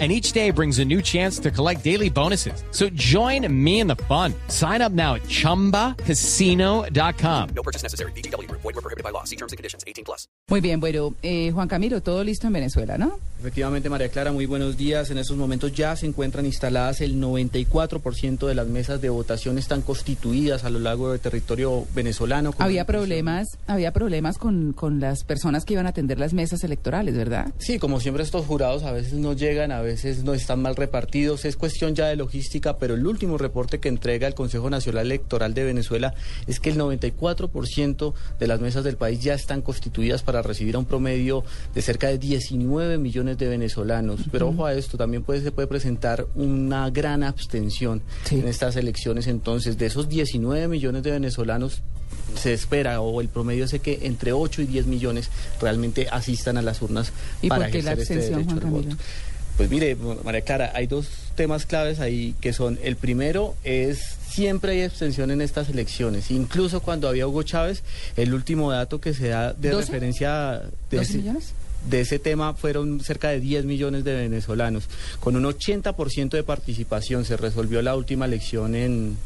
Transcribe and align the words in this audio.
and 0.00 0.10
each 0.10 0.32
day 0.32 0.50
brings 0.50 0.80
a 0.80 0.84
new 0.84 1.00
chance 1.00 1.38
to 1.38 1.52
collect 1.52 1.84
daily 1.84 2.10
bonuses. 2.10 2.64
So 2.72 2.88
join 2.96 3.46
me 3.48 3.78
in 3.78 3.86
the 3.86 3.94
fun. 4.08 4.34
Sign 4.48 4.82
up 4.82 4.90
now 4.90 5.14
at 5.14 5.22
ChumbaCasino.com. 5.28 7.48
No 7.54 7.62
purchase 7.62 7.84
necessary. 7.84 8.10
BGW. 8.16 8.50
Void 8.50 8.64
were 8.64 8.72
prohibited 8.72 9.04
by 9.04 9.10
law. 9.10 9.22
See 9.22 9.36
terms 9.36 9.52
and 9.52 9.56
conditions. 9.56 9.84
18 9.86 10.04
plus. 10.04 10.26
Muy 10.50 10.60
bien, 10.60 10.78
bueno, 10.78 11.14
eh, 11.22 11.52
Juan 11.52 11.68
Camilo, 11.68 12.02
todo 12.02 12.22
listo 12.22 12.48
en 12.48 12.52
Venezuela, 12.52 12.98
¿no? 12.98 13.18
Efectivamente, 13.40 13.88
María 13.88 14.08
Clara, 14.08 14.32
muy 14.32 14.46
buenos 14.46 14.76
días. 14.76 15.10
En 15.10 15.18
estos 15.18 15.36
momentos 15.36 15.72
ya 15.72 15.96
se 15.96 16.06
encuentran 16.06 16.46
instaladas 16.46 17.00
el 17.00 17.20
94% 17.20 18.46
de 18.46 18.54
las 18.54 18.66
mesas 18.66 19.00
de 19.00 19.08
votación 19.08 19.58
están 19.58 19.82
constituidas 19.82 20.64
a 20.64 20.70
lo 20.70 20.78
largo 20.78 21.10
del 21.10 21.20
territorio 21.20 21.86
venezolano. 21.94 22.54
Había 22.58 22.84
problemas, 22.84 23.48
había 23.66 23.92
problemas 23.92 24.38
con, 24.38 24.72
con 24.72 25.00
las 25.00 25.24
personas 25.24 25.64
que 25.64 25.74
iban 25.74 25.86
a 25.86 25.90
atender 25.90 26.18
las 26.18 26.32
mesas 26.32 26.64
electorales, 26.64 27.16
¿verdad? 27.16 27.52
Sí, 27.58 27.78
como 27.78 28.00
siempre 28.00 28.22
estos 28.22 28.46
jurados 28.46 28.82
a 28.82 28.92
veces 28.92 29.14
no 29.14 29.32
llegan, 29.32 29.72
a 29.72 29.80
veces 29.84 30.24
no 30.24 30.34
están 30.34 30.60
mal 30.60 30.74
repartidos, 30.76 31.44
es 31.44 31.56
cuestión 31.56 31.94
ya 31.94 32.06
de 32.08 32.16
logística, 32.16 32.78
pero 32.78 32.94
el 32.94 33.06
último 33.06 33.38
reporte 33.38 33.78
que 33.78 33.88
entrega 33.88 34.26
el 34.26 34.34
Consejo 34.34 34.68
Nacional 34.70 35.06
Electoral 35.06 35.54
de 35.54 35.64
Venezuela 35.64 36.14
es 36.46 36.58
que 36.60 36.70
el 36.70 36.78
94% 36.78 38.14
de 38.38 38.46
las 38.46 38.60
mesas 38.60 38.84
del 38.84 38.96
país 38.96 39.20
ya 39.20 39.34
están 39.34 39.62
constituidas 39.62 40.22
para 40.22 40.42
recibir 40.42 40.74
a 40.76 40.78
un 40.78 40.84
promedio 40.86 41.44
de 41.74 41.82
cerca 41.82 42.08
de 42.08 42.18
19 42.18 42.98
millones 42.98 43.38
de 43.38 43.48
venezolanos. 43.48 44.20
Pero 44.32 44.48
ojo 44.48 44.66
a 44.66 44.74
esto, 44.74 44.96
también 44.98 45.22
puede, 45.22 45.42
se 45.42 45.52
puede 45.52 45.68
presentar 45.68 46.26
una 46.34 46.90
gran 46.90 47.22
abstención 47.22 48.02
Sí. 48.24 48.40
en 48.40 48.48
estas 48.48 48.76
elecciones, 48.76 49.26
entonces 49.26 49.78
de 49.78 49.86
esos 49.86 50.08
19 50.08 50.68
millones 50.68 51.02
de 51.02 51.10
venezolanos 51.10 51.82
se 52.40 52.52
espera 52.52 53.00
o 53.00 53.20
el 53.20 53.28
promedio 53.28 53.64
es 53.64 53.74
que 53.80 54.00
entre 54.02 54.32
8 54.32 54.62
y 54.62 54.66
10 54.66 54.86
millones 54.86 55.30
realmente 55.60 56.08
asistan 56.10 56.56
a 56.56 56.62
las 56.62 56.80
urnas 56.82 57.12
¿Y 57.42 57.48
para 57.48 57.68
ejercer 57.68 57.98
este 57.98 58.16
derecho 58.16 58.52
al 58.52 58.60
voto. 58.60 58.96
Pues 59.56 59.70
mire, 59.70 59.96
María 60.24 60.40
Clara, 60.40 60.72
hay 60.74 60.86
dos 60.88 61.06
temas 61.36 61.64
claves 61.64 62.00
ahí 62.00 62.34
que 62.40 62.52
son, 62.52 62.78
el 62.82 62.96
primero 62.96 63.54
es 63.62 64.00
siempre 64.28 64.72
hay 64.72 64.82
abstención 64.82 65.30
en 65.30 65.40
estas 65.40 65.68
elecciones, 65.68 66.30
incluso 66.32 66.80
cuando 66.80 67.08
había 67.08 67.28
Hugo 67.28 67.44
Chávez, 67.44 67.82
el 68.16 68.34
último 68.34 68.72
dato 68.72 69.00
que 69.00 69.14
se 69.14 69.28
da 69.28 69.52
de 69.52 69.72
referencia 69.72 70.62
de 70.90 70.98
¿12 70.98 71.02
ese- 71.02 71.16
millones? 71.18 71.52
de 71.88 72.00
ese 72.00 72.18
tema 72.18 72.54
fueron 72.54 72.98
cerca 73.00 73.28
de 73.28 73.38
10 73.40 73.64
millones 73.66 74.04
de 74.04 74.14
venezolanos. 74.14 74.84
Con 75.20 75.36
un 75.36 75.44
80% 75.44 76.30
de 76.30 76.42
participación 76.42 77.24
se 77.26 77.36
resolvió 77.36 77.80
la 77.82 77.94
última 77.94 78.24
elección 78.24 78.74
en, 78.74 79.16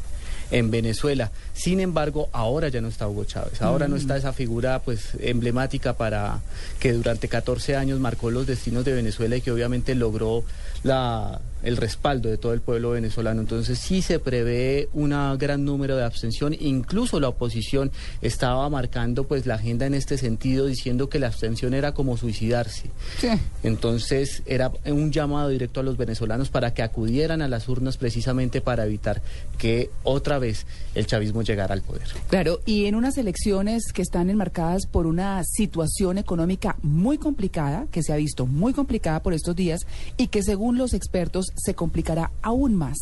en 0.51 0.69
Venezuela. 0.69 1.31
Sin 1.59 1.81
embargo, 1.81 2.29
ahora 2.31 2.69
ya 2.69 2.79
no 2.79 2.87
está 2.87 3.05
Hugo 3.05 3.25
Chávez. 3.25 3.61
Ahora 3.61 3.89
no 3.89 3.97
está 3.97 4.15
esa 4.15 4.31
figura 4.31 4.79
pues 4.79 5.09
emblemática 5.19 5.91
para 5.91 6.39
que 6.79 6.93
durante 6.93 7.27
14 7.27 7.75
años 7.75 7.99
marcó 7.99 8.31
los 8.31 8.47
destinos 8.47 8.85
de 8.85 8.93
Venezuela 8.93 9.35
y 9.35 9.41
que 9.41 9.51
obviamente 9.51 9.93
logró 9.93 10.45
la 10.83 11.41
el 11.63 11.77
respaldo 11.77 12.29
de 12.29 12.37
todo 12.37 12.53
el 12.53 12.61
pueblo 12.61 12.91
venezolano. 12.91 13.41
Entonces 13.41 13.79
sí 13.79 14.01
se 14.01 14.19
prevé 14.19 14.89
un 14.93 15.09
gran 15.37 15.65
número 15.65 15.97
de 15.97 16.03
abstención, 16.03 16.55
incluso 16.57 17.19
la 17.19 17.29
oposición 17.29 17.91
estaba 18.21 18.69
marcando 18.69 19.25
pues 19.25 19.45
la 19.45 19.55
agenda 19.55 19.85
en 19.85 19.93
este 19.93 20.17
sentido 20.17 20.67
diciendo 20.67 21.09
que 21.09 21.19
la 21.19 21.27
abstención 21.27 21.73
era 21.73 21.93
como 21.93 22.17
suicidarse. 22.17 22.89
Sí. 23.19 23.29
Entonces 23.63 24.43
era 24.45 24.71
un 24.85 25.11
llamado 25.11 25.49
directo 25.49 25.79
a 25.79 25.83
los 25.83 25.97
venezolanos 25.97 26.49
para 26.49 26.73
que 26.73 26.81
acudieran 26.81 27.41
a 27.41 27.47
las 27.47 27.67
urnas 27.67 27.97
precisamente 27.97 28.61
para 28.61 28.85
evitar 28.85 29.21
que 29.57 29.89
otra 30.03 30.39
vez 30.39 30.65
el 30.95 31.05
chavismo 31.07 31.43
llegara 31.49 31.73
al 31.73 31.81
poder. 31.81 32.07
Claro, 32.29 32.59
y 32.65 32.85
en 32.85 32.95
unas 32.95 33.17
elecciones 33.17 33.91
que 33.91 34.01
están 34.01 34.29
enmarcadas 34.29 34.85
por 34.85 35.07
una 35.07 35.43
situación 35.43 36.17
económica 36.17 36.77
muy 36.81 37.17
complicada, 37.17 37.87
que 37.91 38.03
se 38.03 38.13
ha 38.13 38.17
visto 38.17 38.45
muy 38.45 38.73
complicada 38.73 39.21
por 39.21 39.33
estos 39.33 39.55
días 39.55 39.81
y 40.17 40.27
que 40.27 40.43
según 40.43 40.77
los 40.77 40.93
expertos 40.93 41.47
se 41.55 41.73
complicará 41.73 42.31
aún 42.41 42.75
más. 42.75 42.97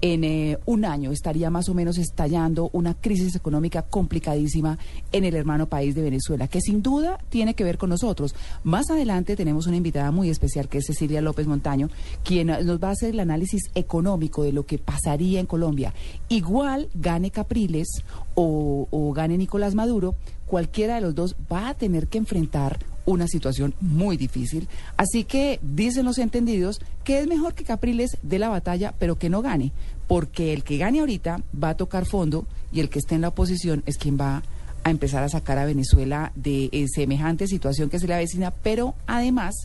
En 0.00 0.24
eh, 0.24 0.58
un 0.66 0.84
año 0.84 1.12
estaría 1.12 1.50
más 1.50 1.68
o 1.68 1.74
menos 1.74 1.98
estallando 1.98 2.68
una 2.72 2.94
crisis 2.94 3.34
económica 3.36 3.82
complicadísima 3.82 4.78
en 5.12 5.24
el 5.24 5.34
hermano 5.34 5.66
país 5.66 5.94
de 5.94 6.02
Venezuela, 6.02 6.48
que 6.48 6.60
sin 6.60 6.82
duda 6.82 7.18
tiene 7.30 7.54
que 7.54 7.64
ver 7.64 7.78
con 7.78 7.90
nosotros. 7.90 8.34
Más 8.64 8.90
adelante 8.90 9.36
tenemos 9.36 9.66
una 9.66 9.76
invitada 9.76 10.10
muy 10.10 10.28
especial 10.28 10.68
que 10.68 10.78
es 10.78 10.86
Cecilia 10.86 11.22
López 11.22 11.46
Montaño, 11.46 11.88
quien 12.22 12.50
eh, 12.50 12.62
nos 12.62 12.82
va 12.82 12.88
a 12.88 12.92
hacer 12.92 13.10
el 13.10 13.20
análisis 13.20 13.70
económico 13.74 14.42
de 14.42 14.52
lo 14.52 14.66
que 14.66 14.78
pasaría 14.78 15.40
en 15.40 15.46
Colombia. 15.46 15.94
Igual 16.28 16.88
gane 16.94 17.30
Capriles 17.30 17.88
o 18.36 19.12
gane 19.14 19.38
Nicolás 19.38 19.74
Maduro, 19.74 20.16
cualquiera 20.54 20.94
de 20.94 21.00
los 21.00 21.16
dos 21.16 21.34
va 21.52 21.68
a 21.68 21.74
tener 21.74 22.06
que 22.06 22.16
enfrentar 22.16 22.78
una 23.06 23.26
situación 23.26 23.74
muy 23.80 24.16
difícil. 24.16 24.68
Así 24.96 25.24
que 25.24 25.58
dicen 25.62 26.04
los 26.04 26.18
entendidos 26.18 26.80
que 27.02 27.18
es 27.18 27.26
mejor 27.26 27.54
que 27.54 27.64
Capriles 27.64 28.16
dé 28.22 28.38
la 28.38 28.50
batalla, 28.50 28.94
pero 29.00 29.18
que 29.18 29.28
no 29.28 29.42
gane, 29.42 29.72
porque 30.06 30.52
el 30.52 30.62
que 30.62 30.78
gane 30.78 31.00
ahorita 31.00 31.42
va 31.60 31.70
a 31.70 31.76
tocar 31.76 32.06
fondo 32.06 32.46
y 32.70 32.78
el 32.78 32.88
que 32.88 33.00
esté 33.00 33.16
en 33.16 33.22
la 33.22 33.30
oposición 33.30 33.82
es 33.86 33.98
quien 33.98 34.16
va 34.16 34.44
a 34.84 34.90
empezar 34.90 35.24
a 35.24 35.28
sacar 35.28 35.58
a 35.58 35.64
Venezuela 35.64 36.30
de 36.36 36.68
eh, 36.70 36.86
semejante 36.86 37.48
situación 37.48 37.90
que 37.90 37.98
se 37.98 38.06
le 38.06 38.14
avecina, 38.14 38.52
pero 38.52 38.94
además 39.08 39.56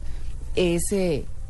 es 0.55 0.81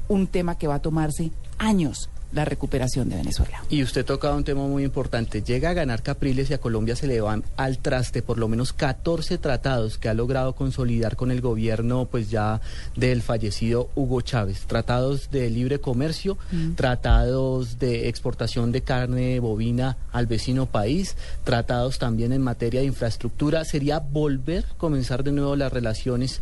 un 0.09 0.27
tema 0.27 0.57
que 0.57 0.67
va 0.67 0.75
a 0.75 0.81
tomarse 0.81 1.31
años 1.59 2.09
la 2.31 2.45
recuperación 2.45 3.09
de 3.09 3.15
Venezuela. 3.15 3.63
Y 3.69 3.83
usted 3.83 4.05
toca 4.05 4.33
un 4.33 4.43
tema 4.43 4.67
muy 4.67 4.83
importante. 4.83 5.41
Llega 5.41 5.71
a 5.71 5.73
ganar 5.73 6.03
Capriles 6.03 6.49
y 6.49 6.53
a 6.53 6.59
Colombia 6.59 6.95
se 6.95 7.07
le 7.07 7.21
van 7.21 7.43
al 7.57 7.79
traste 7.79 8.21
por 8.21 8.37
lo 8.37 8.47
menos 8.47 8.73
14 8.73 9.37
tratados 9.37 9.97
que 9.97 10.09
ha 10.09 10.13
logrado 10.13 10.53
consolidar 10.53 11.15
con 11.15 11.31
el 11.31 11.41
gobierno 11.41 12.07
pues 12.09 12.29
ya 12.29 12.61
del 12.95 13.21
fallecido 13.21 13.89
Hugo 13.95 14.21
Chávez. 14.21 14.61
Tratados 14.67 15.31
de 15.31 15.49
libre 15.49 15.79
comercio, 15.79 16.37
tratados 16.75 17.79
de 17.79 18.09
exportación 18.09 18.71
de 18.71 18.81
carne 18.81 19.39
bovina 19.39 19.97
al 20.11 20.27
vecino 20.27 20.65
país, 20.65 21.15
tratados 21.43 21.99
también 21.99 22.31
en 22.31 22.41
materia 22.41 22.81
de 22.81 22.87
infraestructura. 22.87 23.65
Sería 23.65 23.99
volver 23.99 24.65
a 24.65 24.77
comenzar 24.77 25.23
de 25.23 25.31
nuevo 25.31 25.55
las 25.55 25.73
relaciones 25.73 26.41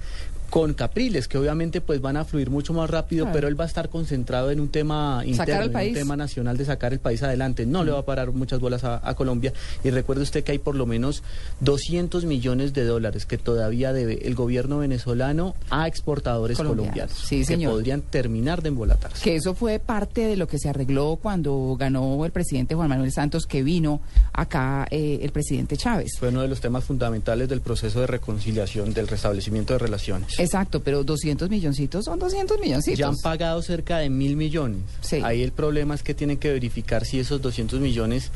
con 0.49 0.73
Capriles, 0.73 1.27
que 1.27 1.37
obviamente 1.37 1.81
pues 1.81 1.99
van 2.01 2.17
a 2.17 2.25
fluir 2.25 2.49
mucho 2.49 2.73
más 2.73 2.89
rápido, 2.89 3.25
Claro. 3.25 3.35
pero 3.35 3.47
él 3.47 3.59
va 3.59 3.65
a 3.65 3.67
estar 3.67 3.89
concentrado 3.89 4.49
en 4.51 4.59
un 4.59 4.69
tema 4.69 5.21
interno, 5.25 5.79
en 5.79 5.87
un 5.89 5.93
tema 5.93 6.15
nacional 6.17 6.57
de 6.57 6.65
sacar 6.65 6.93
el 6.93 6.99
país 6.99 7.21
adelante. 7.23 7.65
No 7.65 7.83
le 7.83 7.91
va 7.91 7.99
a 7.99 8.05
parar 8.05 8.31
muchas 8.31 8.59
bolas 8.59 8.83
a, 8.83 9.01
a 9.07 9.13
Colombia. 9.15 9.53
Y 9.83 9.89
recuerde 9.89 10.23
usted 10.23 10.43
que 10.43 10.53
hay 10.53 10.59
por 10.59 10.75
lo 10.75 10.85
menos 10.85 11.23
200 11.61 12.25
millones 12.25 12.73
de 12.73 12.83
dólares 12.85 13.25
que 13.25 13.37
todavía 13.37 13.93
debe 13.93 14.25
el 14.27 14.35
gobierno 14.35 14.79
venezolano 14.79 15.55
a 15.69 15.87
exportadores 15.87 16.57
Colombianos. 16.57 16.87
colombianos, 16.93 17.27
Sí, 17.27 17.39
que 17.39 17.45
señor. 17.45 17.73
podrían 17.73 18.01
terminar 18.01 18.61
de 18.61 18.69
embolatarse. 18.69 19.23
Que 19.23 19.35
eso 19.35 19.53
fue 19.53 19.79
parte 19.79 20.21
de 20.27 20.37
lo 20.37 20.47
que 20.47 20.57
se 20.59 20.69
arregló 20.69 21.17
cuando 21.21 21.75
ganó 21.79 22.23
el 22.25 22.31
presidente 22.31 22.75
Juan 22.75 22.89
Manuel 22.89 23.11
Santos, 23.11 23.45
que 23.45 23.63
vino 23.63 24.01
acá 24.33 24.87
eh, 24.91 25.19
el 25.21 25.31
presidente 25.31 25.77
Chávez. 25.77 26.11
Fue 26.19 26.29
uno 26.29 26.41
de 26.41 26.47
los 26.47 26.61
temas 26.61 26.83
fundamentales 26.83 27.49
del 27.49 27.61
proceso 27.61 27.99
de 28.01 28.07
reconciliación, 28.07 28.93
del 28.93 29.07
restablecimiento 29.07 29.73
de 29.73 29.79
relaciones. 29.79 30.36
Exacto, 30.37 30.81
pero 30.81 31.03
200 31.03 31.49
milloncitos 31.49 32.05
son 32.05 32.19
200 32.19 32.59
milloncitos. 32.59 32.99
Ya 32.99 33.07
han 33.07 33.17
pagado 33.17 33.61
cerca 33.61 33.97
de 33.99 34.09
mil 34.09 34.35
millones. 34.35 34.81
Sí. 35.01 35.21
Ahí 35.23 35.43
el 35.43 35.51
problema 35.51 35.95
es 35.95 36.03
que 36.03 36.13
tienen 36.13 36.37
que 36.37 36.51
verificar 36.51 37.05
si 37.05 37.19
esos 37.19 37.41
200 37.41 37.79
millones 37.79 38.31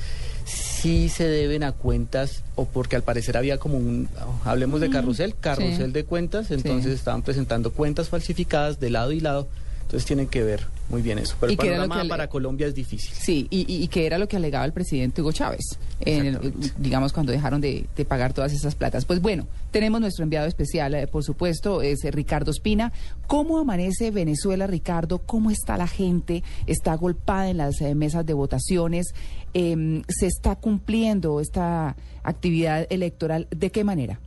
sí 0.46 1.10
se 1.10 1.28
deben 1.28 1.64
a 1.64 1.72
cuentas 1.72 2.44
o 2.56 2.66
porque 2.66 2.96
al 2.96 3.04
parecer 3.04 3.38
había 3.38 3.58
como 3.58 3.78
un, 3.78 4.10
hablemos 4.44 4.82
de 4.82 4.90
carrusel, 4.90 5.36
carrusel 5.40 5.88
sí. 5.88 5.92
de 5.92 6.04
cuentas, 6.04 6.50
entonces 6.52 6.92
Sí. 6.94 6.98
estaban 6.98 7.22
presentando 7.22 7.72
cuentas 7.72 8.10
falsificadas 8.10 8.80
de 8.80 8.90
lado 8.90 9.12
y 9.12 9.20
lado, 9.20 9.48
entonces 9.92 10.08
tienen 10.08 10.28
que 10.28 10.42
ver 10.42 10.66
muy 10.90 11.02
bien 11.02 11.20
eso. 11.20 11.36
Pero 11.38 11.52
¿Y 11.52 11.56
el 11.56 11.58
panorama 11.58 12.02
que 12.04 12.08
para 12.08 12.28
Colombia 12.30 12.66
es 12.68 12.74
difícil. 12.74 13.12
Sí, 13.14 13.48
y, 13.50 13.62
y, 13.74 13.84
y 13.84 13.88
que 13.90 14.06
era 14.06 14.18
lo 14.18 14.26
que 14.30 14.38
alegaba 14.38 14.64
el 14.64 14.72
presidente 14.72 15.22
Hugo 15.22 15.34
Chávez, 15.34 15.78
en 16.00 16.26
el- 16.28 16.54
digamos, 16.78 17.12
cuando 17.12 17.34
dejaron 17.34 17.60
de, 17.60 17.86
de 17.96 18.06
pagar 18.06 18.32
todas 18.32 18.54
esas 18.54 18.74
platas. 18.76 19.04
Pues 19.04 19.22
bueno, 19.22 19.48
tenemos 19.72 20.00
nuestro 20.00 20.24
enviado 20.24 20.48
especial, 20.48 20.94
eh, 20.96 21.08
por 21.08 21.26
supuesto, 21.26 21.82
es 21.82 22.06
eh, 22.06 22.12
Ricardo 22.12 22.52
Espina. 22.52 22.94
¿Cómo 23.28 23.60
amanece 23.60 24.12
Venezuela, 24.12 24.66
Ricardo? 24.66 25.20
¿Cómo 25.20 25.52
está 25.52 25.76
la 25.76 25.88
gente? 25.88 26.42
¿Está 26.68 26.96
golpada 26.96 27.50
en 27.50 27.58
las 27.58 27.82
eh, 27.82 27.94
mesas 27.94 28.26
de 28.26 28.34
votaciones? 28.34 29.08
Em, 29.54 30.04
¿Se 30.08 30.28
está 30.28 30.56
cumpliendo 30.56 31.42
esta 31.42 31.98
actividad 32.24 32.88
electoral? 32.90 33.48
¿De 33.52 33.72
qué 33.72 33.84
manera? 33.84 34.22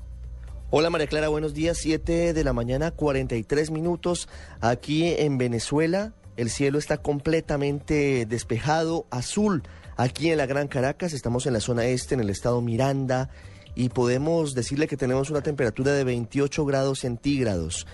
Hola 0.71 0.91
María 0.91 1.07
Clara, 1.07 1.29
buenos 1.29 1.55
días. 1.55 1.79
7 1.79 2.33
de 2.33 2.45
la 2.45 2.53
mañana, 2.53 2.91
43 2.91 3.71
minutos. 3.71 4.29
Aquí 4.61 5.07
en 5.07 5.39
Venezuela, 5.39 6.15
el 6.37 6.51
cielo 6.51 6.79
está 6.79 6.97
completamente 6.97 8.27
despejado, 8.27 9.07
azul. 9.11 9.63
Aquí 9.97 10.31
en 10.31 10.39
la 10.39 10.47
Gran 10.47 10.67
Caracas, 10.67 11.13
estamos 11.13 11.47
en 11.47 11.53
la 11.53 11.61
zona 11.61 11.85
este, 11.85 12.15
en 12.15 12.21
el 12.21 12.31
estado 12.31 12.61
Miranda, 12.61 13.31
y 13.77 13.91
podemos 13.91 14.55
decirle 14.55 14.89
que 14.89 14.97
tenemos 14.97 15.31
una 15.31 15.43
temperatura 15.43 15.93
de 15.93 16.03
28 16.03 16.65
grados 16.65 17.01
centígrados. 17.01 17.87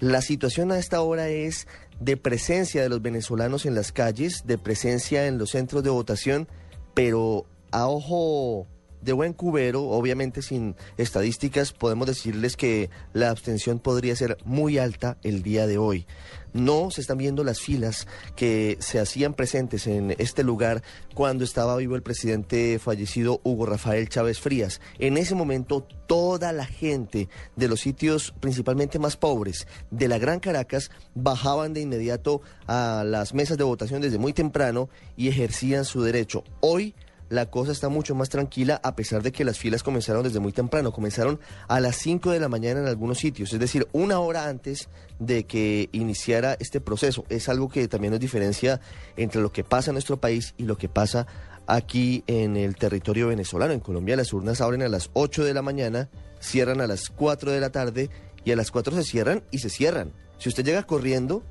La 0.00 0.20
situación 0.20 0.70
a 0.70 0.78
esta 0.78 1.00
hora 1.00 1.28
es 1.28 1.66
de 1.98 2.16
presencia 2.16 2.82
de 2.82 2.88
los 2.88 3.00
venezolanos 3.00 3.64
en 3.64 3.74
las 3.74 3.92
calles, 3.92 4.46
de 4.46 4.58
presencia 4.58 5.26
en 5.26 5.38
los 5.38 5.50
centros 5.50 5.82
de 5.82 5.90
votación, 5.90 6.48
pero 6.94 7.46
a 7.70 7.88
ojo 7.88 8.66
de 9.00 9.12
buen 9.12 9.32
cubero, 9.32 9.84
obviamente 9.84 10.42
sin 10.42 10.76
estadísticas, 10.96 11.72
podemos 11.72 12.06
decirles 12.06 12.56
que 12.56 12.90
la 13.12 13.30
abstención 13.30 13.78
podría 13.78 14.16
ser 14.16 14.38
muy 14.44 14.78
alta 14.78 15.18
el 15.22 15.42
día 15.42 15.66
de 15.66 15.78
hoy. 15.78 16.06
No 16.52 16.90
se 16.90 17.02
están 17.02 17.18
viendo 17.18 17.44
las 17.44 17.60
filas 17.60 18.06
que 18.34 18.78
se 18.80 18.98
hacían 18.98 19.34
presentes 19.34 19.86
en 19.86 20.14
este 20.18 20.42
lugar 20.42 20.82
cuando 21.14 21.44
estaba 21.44 21.76
vivo 21.76 21.94
el 21.94 22.02
presidente 22.02 22.78
fallecido 22.78 23.40
Hugo 23.44 23.66
Rafael 23.66 24.08
Chávez 24.08 24.40
Frías. 24.40 24.80
En 24.98 25.18
ese 25.18 25.34
momento 25.34 25.86
toda 26.06 26.52
la 26.52 26.64
gente 26.64 27.28
de 27.56 27.68
los 27.68 27.80
sitios 27.80 28.34
principalmente 28.40 28.98
más 28.98 29.16
pobres 29.16 29.66
de 29.90 30.08
la 30.08 30.18
Gran 30.18 30.40
Caracas 30.40 30.90
bajaban 31.14 31.74
de 31.74 31.82
inmediato 31.82 32.40
a 32.66 33.04
las 33.06 33.34
mesas 33.34 33.58
de 33.58 33.64
votación 33.64 34.00
desde 34.00 34.18
muy 34.18 34.32
temprano 34.32 34.88
y 35.16 35.28
ejercían 35.28 35.84
su 35.84 36.02
derecho. 36.02 36.44
Hoy 36.60 36.94
la 37.28 37.50
cosa 37.50 37.72
está 37.72 37.88
mucho 37.88 38.14
más 38.14 38.28
tranquila 38.28 38.80
a 38.82 38.96
pesar 38.96 39.22
de 39.22 39.32
que 39.32 39.44
las 39.44 39.58
filas 39.58 39.82
comenzaron 39.82 40.22
desde 40.22 40.40
muy 40.40 40.52
temprano. 40.52 40.92
Comenzaron 40.92 41.40
a 41.68 41.80
las 41.80 41.96
5 41.96 42.30
de 42.30 42.40
la 42.40 42.48
mañana 42.48 42.80
en 42.80 42.86
algunos 42.86 43.18
sitios, 43.18 43.52
es 43.52 43.60
decir, 43.60 43.86
una 43.92 44.20
hora 44.20 44.48
antes 44.48 44.88
de 45.18 45.44
que 45.44 45.88
iniciara 45.92 46.56
este 46.60 46.80
proceso. 46.80 47.24
Es 47.28 47.48
algo 47.48 47.68
que 47.68 47.86
también 47.88 48.12
nos 48.12 48.20
diferencia 48.20 48.80
entre 49.16 49.40
lo 49.40 49.52
que 49.52 49.64
pasa 49.64 49.90
en 49.90 49.94
nuestro 49.94 50.18
país 50.18 50.54
y 50.56 50.64
lo 50.64 50.76
que 50.76 50.88
pasa 50.88 51.26
aquí 51.66 52.24
en 52.26 52.56
el 52.56 52.76
territorio 52.76 53.28
venezolano. 53.28 53.72
En 53.72 53.80
Colombia 53.80 54.16
las 54.16 54.32
urnas 54.32 54.60
abren 54.60 54.82
a 54.82 54.88
las 54.88 55.10
8 55.12 55.44
de 55.44 55.54
la 55.54 55.62
mañana, 55.62 56.08
cierran 56.40 56.80
a 56.80 56.86
las 56.86 57.10
4 57.10 57.52
de 57.52 57.60
la 57.60 57.70
tarde 57.70 58.10
y 58.44 58.52
a 58.52 58.56
las 58.56 58.70
4 58.70 58.96
se 58.96 59.04
cierran 59.04 59.44
y 59.50 59.58
se 59.58 59.68
cierran. 59.68 60.12
Si 60.38 60.48
usted 60.48 60.64
llega 60.64 60.84
corriendo, 60.84 61.42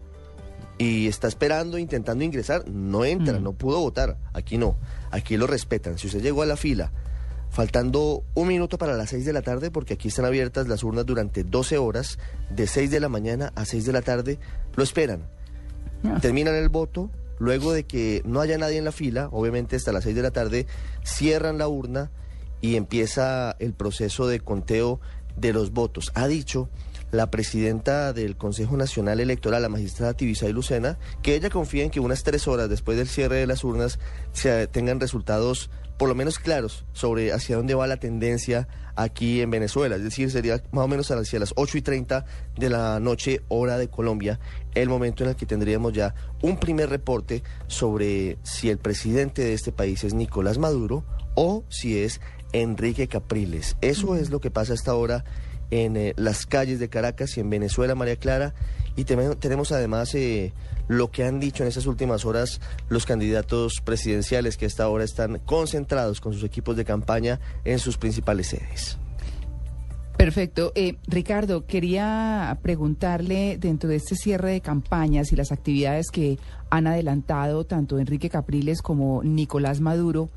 y 0.77 1.07
está 1.07 1.27
esperando, 1.27 1.77
intentando 1.77 2.23
ingresar, 2.23 2.67
no 2.69 3.03
entra, 3.05 3.39
Mm. 3.39 3.43
no 3.43 3.53
pudo 3.53 3.79
votar. 3.79 4.17
Aquí 4.33 4.57
no, 4.57 4.77
aquí 5.11 5.37
lo 5.37 5.47
respetan. 5.47 5.97
Si 5.97 6.07
usted 6.07 6.21
llegó 6.21 6.41
a 6.43 6.45
la 6.45 6.55
fila 6.57 6.91
faltando 7.49 8.23
un 8.35 8.47
minuto 8.47 8.77
para 8.77 8.95
las 8.95 9.09
6 9.09 9.25
de 9.25 9.33
la 9.33 9.41
tarde, 9.41 9.71
porque 9.71 9.93
aquí 9.95 10.09
están 10.09 10.25
abiertas 10.25 10.67
las 10.67 10.83
urnas 10.83 11.05
durante 11.05 11.43
12 11.43 11.77
horas, 11.77 12.19
de 12.49 12.67
6 12.67 12.91
de 12.91 12.99
la 12.99 13.09
mañana 13.09 13.51
a 13.55 13.65
6 13.65 13.85
de 13.85 13.93
la 13.93 14.01
tarde, 14.01 14.37
lo 14.75 14.83
esperan. 14.83 15.23
Terminan 16.21 16.55
el 16.55 16.69
voto, 16.69 17.09
luego 17.39 17.73
de 17.73 17.85
que 17.85 18.21
no 18.25 18.41
haya 18.41 18.57
nadie 18.57 18.77
en 18.77 18.85
la 18.85 18.91
fila, 18.91 19.29
obviamente 19.31 19.75
hasta 19.75 19.91
las 19.91 20.03
6 20.03 20.15
de 20.15 20.21
la 20.21 20.31
tarde, 20.31 20.67
cierran 21.03 21.57
la 21.57 21.67
urna 21.67 22.11
y 22.61 22.75
empieza 22.75 23.55
el 23.59 23.73
proceso 23.73 24.27
de 24.27 24.39
conteo 24.39 24.99
de 25.37 25.53
los 25.53 25.71
votos. 25.71 26.11
Ha 26.15 26.27
dicho 26.27 26.69
la 27.11 27.31
presidenta 27.31 28.13
del 28.13 28.35
Consejo 28.37 28.77
Nacional 28.77 29.19
Electoral, 29.19 29.61
la 29.61 29.69
magistrada 29.69 30.13
Tibisay 30.13 30.51
Lucena, 30.51 30.97
que 31.21 31.35
ella 31.35 31.49
confía 31.49 31.83
en 31.83 31.89
que 31.89 31.99
unas 31.99 32.23
tres 32.23 32.47
horas 32.47 32.69
después 32.69 32.97
del 32.97 33.07
cierre 33.07 33.37
de 33.37 33.47
las 33.47 33.63
urnas 33.63 33.99
se 34.33 34.67
tengan 34.67 34.99
resultados 34.99 35.69
por 35.97 36.09
lo 36.09 36.15
menos 36.15 36.37
claros 36.37 36.85
sobre 36.93 37.33
hacia 37.33 37.55
dónde 37.55 37.73
va 37.73 37.87
la 37.87 37.97
tendencia 37.97 38.67
aquí 38.95 39.41
en 39.41 39.49
Venezuela. 39.49 39.95
Es 39.95 40.03
decir, 40.03 40.29
sería 40.29 40.61
más 40.71 40.85
o 40.85 40.87
menos 40.87 41.09
hacia 41.09 41.39
las 41.39 41.53
8 41.55 41.77
y 41.79 41.81
30 41.81 42.25
de 42.55 42.69
la 42.69 42.99
noche, 42.99 43.41
hora 43.47 43.77
de 43.77 43.89
Colombia, 43.89 44.39
el 44.75 44.89
momento 44.89 45.23
en 45.23 45.31
el 45.31 45.35
que 45.35 45.45
tendríamos 45.45 45.93
ya 45.93 46.13
un 46.41 46.59
primer 46.59 46.89
reporte 46.89 47.43
sobre 47.67 48.37
si 48.43 48.69
el 48.69 48.77
presidente 48.77 49.43
de 49.43 49.53
este 49.53 49.71
país 49.71 50.03
es 50.03 50.13
Nicolás 50.13 50.59
Maduro 50.59 51.03
o 51.35 51.63
si 51.69 51.99
es 51.99 52.21
Enrique 52.53 53.07
Capriles. 53.07 53.75
Eso 53.81 54.15
es 54.15 54.29
lo 54.29 54.39
que 54.39 54.51
pasa 54.51 54.73
hasta 54.73 54.91
ahora 54.91 55.25
en 55.71 55.97
eh, 55.97 56.13
las 56.17 56.45
calles 56.45 56.79
de 56.79 56.89
Caracas 56.89 57.37
y 57.37 57.41
en 57.41 57.49
Venezuela, 57.49 57.95
María 57.95 58.15
Clara. 58.15 58.53
Y 58.95 59.03
tenemos 59.03 59.71
además 59.71 60.15
eh, 60.15 60.53
lo 60.87 61.11
que 61.11 61.23
han 61.23 61.39
dicho 61.39 61.63
en 61.63 61.69
esas 61.69 61.85
últimas 61.85 62.25
horas 62.25 62.61
los 62.89 63.05
candidatos 63.05 63.73
presidenciales 63.83 64.57
que 64.57 64.65
hasta 64.65 64.83
ahora 64.83 65.03
están 65.03 65.39
concentrados 65.39 66.19
con 66.19 66.33
sus 66.33 66.43
equipos 66.43 66.75
de 66.75 66.85
campaña 66.85 67.39
en 67.63 67.77
sus 67.79 67.97
principales 67.97 68.47
sedes. 68.47 68.97
Perfecto. 70.17 70.71
Eh, 70.73 70.95
Ricardo, 71.05 71.67
quería 71.67 72.57
preguntarle 72.63 73.57
dentro 73.59 73.87
de 73.87 73.97
este 73.97 74.15
cierre 74.15 74.53
de 74.53 74.61
campañas 74.61 75.31
y 75.31 75.35
las 75.35 75.51
actividades 75.51 76.09
que 76.09 76.39
han 76.71 76.87
adelantado 76.87 77.65
tanto 77.65 77.99
Enrique 77.99 78.27
Capriles 78.29 78.81
como 78.81 79.21
Nicolás 79.23 79.79
Maduro, 79.79 80.29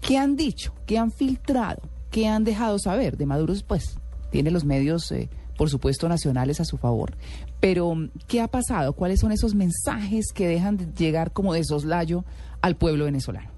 ¿qué 0.00 0.16
han 0.16 0.34
dicho? 0.34 0.74
¿Qué 0.86 0.96
han 0.96 1.12
filtrado? 1.12 1.82
¿Qué 2.10 2.26
han 2.26 2.42
dejado 2.42 2.78
saber? 2.78 3.18
De 3.18 3.26
Maduro, 3.26 3.52
pues, 3.68 3.99
tiene 4.30 4.50
los 4.50 4.64
medios, 4.64 5.10
eh, 5.12 5.28
por 5.56 5.70
supuesto, 5.70 6.08
nacionales 6.08 6.60
a 6.60 6.64
su 6.64 6.78
favor. 6.78 7.16
Pero, 7.60 7.94
¿qué 8.26 8.40
ha 8.40 8.48
pasado? 8.48 8.92
¿Cuáles 8.94 9.20
son 9.20 9.32
esos 9.32 9.54
mensajes 9.54 10.32
que 10.32 10.48
dejan 10.48 10.76
de 10.76 10.86
llegar 10.96 11.32
como 11.32 11.54
de 11.54 11.64
soslayo 11.64 12.24
al 12.62 12.76
pueblo 12.76 13.04
venezolano? 13.04 13.50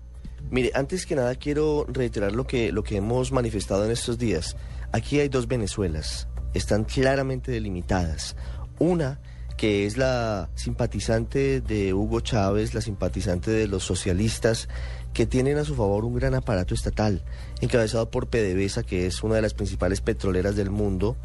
Mire, 0.50 0.72
antes 0.74 1.06
que 1.06 1.14
nada 1.14 1.34
quiero 1.34 1.86
reiterar 1.88 2.32
lo 2.32 2.46
que, 2.46 2.72
lo 2.72 2.82
que 2.82 2.96
hemos 2.96 3.32
manifestado 3.32 3.84
en 3.84 3.90
estos 3.90 4.18
días. 4.18 4.56
Aquí 4.92 5.18
hay 5.18 5.28
dos 5.28 5.48
Venezuelas, 5.48 6.28
están 6.52 6.84
claramente 6.84 7.50
delimitadas. 7.52 8.36
Una 8.78 9.20
que 9.62 9.86
es 9.86 9.96
la 9.96 10.50
simpatizante 10.56 11.60
de 11.60 11.94
Hugo 11.94 12.18
Chávez, 12.18 12.74
la 12.74 12.80
simpatizante 12.80 13.52
de 13.52 13.68
los 13.68 13.84
socialistas, 13.84 14.68
que 15.12 15.24
tienen 15.24 15.56
a 15.56 15.64
su 15.64 15.76
favor 15.76 16.04
un 16.04 16.16
gran 16.16 16.34
aparato 16.34 16.74
estatal, 16.74 17.22
encabezado 17.60 18.10
por 18.10 18.26
PDVSA, 18.26 18.82
que 18.82 19.06
es 19.06 19.22
una 19.22 19.36
de 19.36 19.42
las 19.42 19.54
principales 19.54 20.00
petroleras 20.00 20.56
del 20.56 20.70
mundo, 20.70 21.16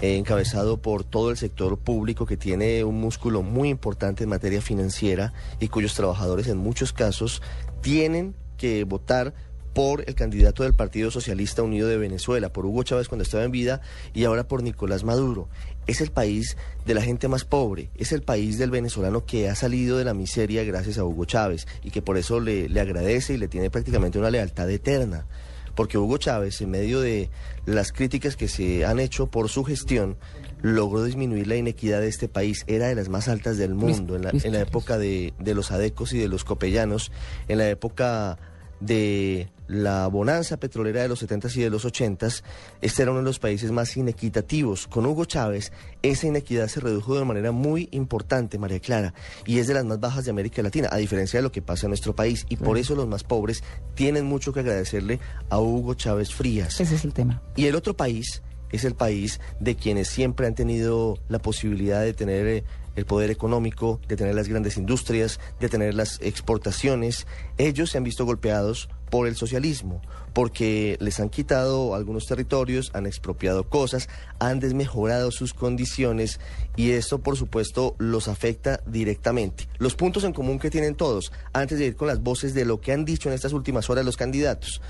eh, 0.00 0.16
encabezado 0.18 0.76
por 0.76 1.02
todo 1.02 1.32
el 1.32 1.36
sector 1.36 1.78
público, 1.78 2.26
que 2.26 2.36
tiene 2.36 2.84
un 2.84 3.00
músculo 3.00 3.42
muy 3.42 3.70
importante 3.70 4.22
en 4.22 4.30
materia 4.30 4.62
financiera 4.62 5.32
y 5.58 5.66
cuyos 5.66 5.94
trabajadores 5.94 6.46
en 6.46 6.58
muchos 6.58 6.92
casos 6.92 7.42
tienen 7.80 8.36
que 8.56 8.84
votar 8.84 9.34
por 9.74 10.04
el 10.06 10.14
candidato 10.14 10.62
del 10.62 10.74
Partido 10.74 11.10
Socialista 11.10 11.62
Unido 11.62 11.88
de 11.88 11.96
Venezuela, 11.96 12.52
por 12.52 12.66
Hugo 12.66 12.82
Chávez 12.82 13.08
cuando 13.08 13.22
estaba 13.22 13.44
en 13.44 13.50
vida 13.50 13.80
y 14.12 14.24
ahora 14.24 14.46
por 14.46 14.62
Nicolás 14.62 15.04
Maduro. 15.04 15.48
Es 15.90 16.00
el 16.00 16.12
país 16.12 16.56
de 16.86 16.94
la 16.94 17.02
gente 17.02 17.26
más 17.26 17.44
pobre, 17.44 17.90
es 17.96 18.12
el 18.12 18.22
país 18.22 18.58
del 18.58 18.70
venezolano 18.70 19.26
que 19.26 19.48
ha 19.48 19.56
salido 19.56 19.98
de 19.98 20.04
la 20.04 20.14
miseria 20.14 20.62
gracias 20.62 20.98
a 20.98 21.04
Hugo 21.04 21.24
Chávez 21.24 21.66
y 21.82 21.90
que 21.90 22.00
por 22.00 22.16
eso 22.16 22.38
le, 22.38 22.68
le 22.68 22.80
agradece 22.80 23.34
y 23.34 23.38
le 23.38 23.48
tiene 23.48 23.70
prácticamente 23.70 24.16
una 24.16 24.30
lealtad 24.30 24.70
eterna. 24.70 25.26
Porque 25.74 25.98
Hugo 25.98 26.16
Chávez, 26.18 26.60
en 26.60 26.70
medio 26.70 27.00
de 27.00 27.28
las 27.66 27.90
críticas 27.90 28.36
que 28.36 28.46
se 28.46 28.84
han 28.84 29.00
hecho 29.00 29.26
por 29.26 29.48
su 29.48 29.64
gestión, 29.64 30.16
logró 30.62 31.02
disminuir 31.02 31.48
la 31.48 31.56
inequidad 31.56 32.00
de 32.00 32.08
este 32.08 32.28
país. 32.28 32.62
Era 32.68 32.86
de 32.86 32.94
las 32.94 33.08
más 33.08 33.26
altas 33.26 33.58
del 33.58 33.74
mundo 33.74 34.14
en 34.14 34.22
la, 34.22 34.30
en 34.30 34.52
la 34.52 34.60
época 34.60 34.96
de, 34.96 35.34
de 35.40 35.54
los 35.56 35.72
adecos 35.72 36.12
y 36.12 36.18
de 36.18 36.28
los 36.28 36.44
copellanos, 36.44 37.10
en 37.48 37.58
la 37.58 37.68
época 37.68 38.38
de 38.80 39.48
la 39.68 40.08
bonanza 40.08 40.56
petrolera 40.56 41.02
de 41.02 41.08
los 41.08 41.22
70s 41.22 41.56
y 41.56 41.60
de 41.60 41.70
los 41.70 41.84
80s, 41.84 42.42
este 42.80 43.02
era 43.02 43.12
uno 43.12 43.20
de 43.20 43.26
los 43.26 43.38
países 43.38 43.70
más 43.70 43.96
inequitativos. 43.96 44.88
Con 44.88 45.06
Hugo 45.06 45.26
Chávez, 45.26 45.72
esa 46.02 46.26
inequidad 46.26 46.66
se 46.66 46.80
redujo 46.80 47.16
de 47.16 47.24
manera 47.24 47.52
muy 47.52 47.88
importante, 47.92 48.58
María 48.58 48.80
Clara, 48.80 49.14
y 49.46 49.58
es 49.58 49.68
de 49.68 49.74
las 49.74 49.84
más 49.84 50.00
bajas 50.00 50.24
de 50.24 50.32
América 50.32 50.62
Latina, 50.62 50.88
a 50.90 50.96
diferencia 50.96 51.38
de 51.38 51.42
lo 51.42 51.52
que 51.52 51.62
pasa 51.62 51.86
en 51.86 51.90
nuestro 51.90 52.16
país. 52.16 52.46
Y 52.48 52.56
por 52.56 52.78
eso 52.78 52.96
los 52.96 53.06
más 53.06 53.22
pobres 53.22 53.62
tienen 53.94 54.24
mucho 54.24 54.52
que 54.52 54.60
agradecerle 54.60 55.20
a 55.50 55.60
Hugo 55.60 55.94
Chávez 55.94 56.34
Frías. 56.34 56.80
Ese 56.80 56.96
es 56.96 57.04
el 57.04 57.12
tema. 57.12 57.42
Y 57.54 57.66
el 57.66 57.76
otro 57.76 57.94
país 57.94 58.42
es 58.72 58.84
el 58.84 58.94
país 58.94 59.40
de 59.58 59.76
quienes 59.76 60.08
siempre 60.08 60.46
han 60.46 60.54
tenido 60.54 61.18
la 61.28 61.38
posibilidad 61.38 62.02
de 62.02 62.12
tener 62.12 62.46
eh, 62.46 62.64
el 63.00 63.06
poder 63.06 63.30
económico, 63.30 64.00
de 64.06 64.16
tener 64.16 64.34
las 64.34 64.46
grandes 64.46 64.76
industrias, 64.76 65.40
de 65.58 65.68
tener 65.68 65.94
las 65.94 66.20
exportaciones. 66.20 67.26
Ellos 67.58 67.90
se 67.90 67.98
han 67.98 68.04
visto 68.04 68.24
golpeados 68.24 68.88
por 69.10 69.26
el 69.26 69.34
socialismo, 69.34 70.00
porque 70.32 70.96
les 71.00 71.18
han 71.18 71.30
quitado 71.30 71.94
algunos 71.94 72.26
territorios, 72.26 72.90
han 72.94 73.06
expropiado 73.06 73.68
cosas, 73.68 74.08
han 74.38 74.60
desmejorado 74.60 75.32
sus 75.32 75.52
condiciones 75.52 76.38
y 76.76 76.92
esto 76.92 77.18
por 77.18 77.36
supuesto 77.36 77.96
los 77.98 78.28
afecta 78.28 78.80
directamente. 78.86 79.66
Los 79.78 79.96
puntos 79.96 80.22
en 80.24 80.32
común 80.32 80.58
que 80.58 80.70
tienen 80.70 80.94
todos, 80.94 81.32
antes 81.52 81.78
de 81.78 81.86
ir 81.86 81.96
con 81.96 82.06
las 82.06 82.22
voces 82.22 82.54
de 82.54 82.64
lo 82.64 82.80
que 82.80 82.92
han 82.92 83.04
dicho 83.04 83.28
en 83.28 83.34
estas 83.34 83.52
últimas 83.52 83.90
horas 83.90 84.04
los 84.04 84.16
candidatos, 84.16 84.80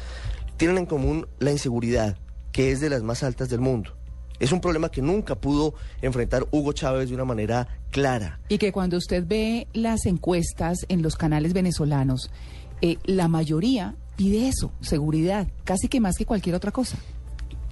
tienen 0.58 0.78
en 0.78 0.86
común 0.86 1.26
la 1.38 1.52
inseguridad, 1.52 2.18
que 2.52 2.72
es 2.72 2.80
de 2.80 2.90
las 2.90 3.02
más 3.02 3.22
altas 3.22 3.48
del 3.48 3.60
mundo. 3.60 3.99
Es 4.40 4.52
un 4.52 4.60
problema 4.60 4.90
que 4.90 5.02
nunca 5.02 5.34
pudo 5.34 5.74
enfrentar 6.00 6.46
Hugo 6.50 6.72
Chávez 6.72 7.10
de 7.10 7.14
una 7.14 7.26
manera 7.26 7.68
clara. 7.90 8.40
Y 8.48 8.58
que 8.58 8.72
cuando 8.72 8.96
usted 8.96 9.24
ve 9.26 9.68
las 9.74 10.06
encuestas 10.06 10.86
en 10.88 11.02
los 11.02 11.16
canales 11.16 11.52
venezolanos, 11.52 12.30
eh, 12.80 12.96
la 13.04 13.28
mayoría 13.28 13.94
pide 14.16 14.48
eso, 14.48 14.72
seguridad, 14.80 15.46
casi 15.64 15.88
que 15.88 16.00
más 16.00 16.16
que 16.16 16.24
cualquier 16.24 16.54
otra 16.54 16.72
cosa. 16.72 16.96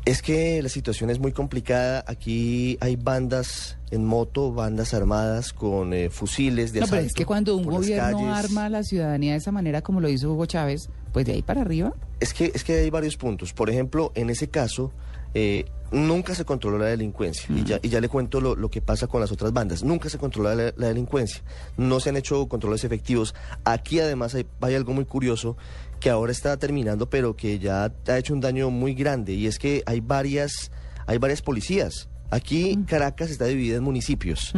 Es 0.04 0.22
que 0.22 0.62
la 0.62 0.68
situación 0.70 1.10
es 1.10 1.18
muy 1.18 1.32
complicada. 1.32 2.04
Aquí 2.06 2.78
hay 2.80 2.96
bandas 2.96 3.76
en 3.90 4.04
moto, 4.06 4.52
bandas 4.52 4.94
armadas 4.94 5.52
con 5.52 5.92
eh, 5.92 6.08
fusiles 6.08 6.72
de 6.72 6.80
No, 6.80 6.86
pero 6.86 7.02
es 7.02 7.12
que 7.12 7.26
cuando 7.26 7.56
un 7.56 7.64
gobierno 7.64 8.18
calles. 8.18 8.44
arma 8.44 8.66
a 8.66 8.68
la 8.70 8.82
ciudadanía 8.84 9.32
de 9.32 9.38
esa 9.38 9.52
manera 9.52 9.82
como 9.82 10.00
lo 10.00 10.08
hizo 10.08 10.32
Hugo 10.32 10.46
Chávez, 10.46 10.88
Pues 11.12 11.26
de 11.26 11.32
ahí 11.32 11.42
para 11.42 11.60
arriba. 11.62 11.94
Es 12.20 12.32
que, 12.32 12.52
es 12.54 12.64
que 12.64 12.78
hay 12.78 12.90
varios 12.90 13.16
puntos. 13.16 13.52
Por 13.52 13.68
ejemplo, 13.68 14.12
en 14.14 14.30
ese 14.30 14.48
caso, 14.48 14.92
eh, 15.34 15.64
nunca 15.90 16.34
se 16.34 16.44
controló 16.44 16.78
la 16.78 16.86
delincuencia. 16.86 17.46
Y, 17.54 17.64
ya, 17.64 17.78
y 17.82 17.88
ya 17.88 18.00
le 18.00 18.08
cuento 18.08 18.40
lo, 18.40 18.54
lo 18.56 18.70
que 18.70 18.80
pasa 18.82 19.06
con 19.06 19.20
las 19.20 19.32
otras 19.32 19.52
bandas. 19.52 19.82
Nunca 19.82 20.08
se 20.08 20.18
controla 20.18 20.54
la, 20.54 20.72
la 20.76 20.88
delincuencia. 20.88 21.42
No 21.76 22.00
se 22.00 22.10
han 22.10 22.16
hecho 22.16 22.46
controles 22.48 22.84
efectivos. 22.84 23.34
Aquí 23.64 24.00
además 24.00 24.34
hay, 24.34 24.46
hay 24.60 24.74
algo 24.74 24.92
muy 24.92 25.04
curioso 25.04 25.56
que 26.00 26.10
ahora 26.10 26.30
está 26.32 26.56
terminando, 26.56 27.08
pero 27.10 27.34
que 27.36 27.58
ya 27.58 27.92
ha 28.06 28.18
hecho 28.18 28.34
un 28.34 28.40
daño 28.40 28.70
muy 28.70 28.94
grande. 28.94 29.32
Y 29.32 29.46
es 29.46 29.58
que 29.58 29.82
hay 29.86 30.00
varias, 30.00 30.70
hay 31.06 31.18
varias 31.18 31.42
policías. 31.42 32.08
Aquí 32.30 32.78
Caracas 32.86 33.30
está 33.30 33.46
dividida 33.46 33.76
en 33.78 33.82
municipios. 33.82 34.52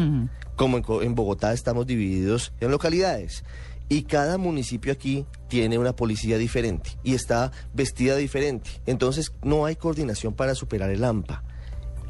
Como 0.56 0.76
en, 0.76 0.82
Co- 0.82 1.02
en 1.02 1.14
Bogotá 1.14 1.52
estamos 1.52 1.86
divididos 1.86 2.52
en 2.60 2.70
localidades. 2.72 3.44
Y 3.88 4.02
cada 4.02 4.36
municipio 4.38 4.92
aquí 4.92 5.24
tiene 5.50 5.78
una 5.78 5.94
policía 5.94 6.38
diferente 6.38 6.96
y 7.02 7.14
está 7.14 7.50
vestida 7.74 8.16
diferente. 8.16 8.70
Entonces 8.86 9.32
no 9.42 9.66
hay 9.66 9.76
coordinación 9.76 10.32
para 10.32 10.54
superar 10.54 10.90
el 10.90 11.04
AMPA. 11.04 11.42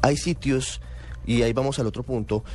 Hay 0.03 0.15
sitios, 0.15 0.79
y 1.25 1.41
ahí 1.41 1.51
vamos 1.51 1.79
al 1.79 1.87
otro 1.87 2.03
punto, 2.03 2.45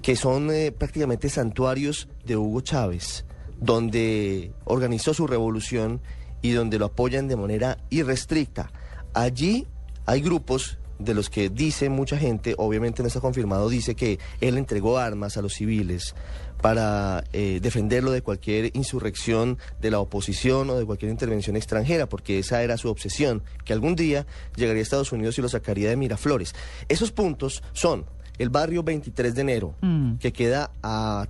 que 0.00 0.14
son 0.16 0.50
eh, 0.52 0.72
prácticamente 0.72 1.28
santuarios 1.28 2.08
de 2.24 2.36
Hugo 2.36 2.60
Chávez, 2.60 3.26
donde 3.60 4.52
organizó 4.64 5.12
su 5.12 5.26
revolución 5.26 6.00
y 6.42 6.52
donde 6.52 6.78
lo 6.78 6.86
apoyan 6.86 7.26
de 7.26 7.36
manera 7.36 7.78
irrestricta. 7.90 8.70
Allí 9.14 9.66
hay 10.06 10.20
grupos 10.20 10.78
de 11.00 11.14
los 11.14 11.28
que 11.28 11.50
dice 11.50 11.90
mucha 11.90 12.16
gente, 12.16 12.54
obviamente 12.56 13.02
no 13.02 13.08
está 13.08 13.20
confirmado, 13.20 13.68
dice 13.68 13.96
que 13.96 14.18
él 14.40 14.56
entregó 14.58 14.98
armas 14.98 15.36
a 15.36 15.42
los 15.42 15.54
civiles 15.54 16.14
para 16.60 17.24
eh, 17.32 17.60
defenderlo 17.62 18.10
de 18.10 18.22
cualquier 18.22 18.76
insurrección 18.76 19.58
de 19.80 19.90
la 19.90 20.00
oposición 20.00 20.70
o 20.70 20.76
de 20.76 20.84
cualquier 20.84 21.10
intervención 21.10 21.56
extranjera, 21.56 22.08
porque 22.08 22.38
esa 22.38 22.62
era 22.62 22.76
su 22.76 22.88
obsesión, 22.88 23.42
que 23.64 23.72
algún 23.72 23.96
día 23.96 24.26
llegaría 24.56 24.80
a 24.80 24.82
Estados 24.82 25.12
Unidos 25.12 25.38
y 25.38 25.42
lo 25.42 25.48
sacaría 25.48 25.88
de 25.88 25.96
Miraflores. 25.96 26.54
Esos 26.88 27.12
puntos 27.12 27.62
son 27.72 28.06
el 28.38 28.50
barrio 28.50 28.82
23 28.82 29.34
de 29.34 29.40
enero, 29.40 29.74
que 30.20 30.32
queda 30.32 30.70
a 30.82 31.26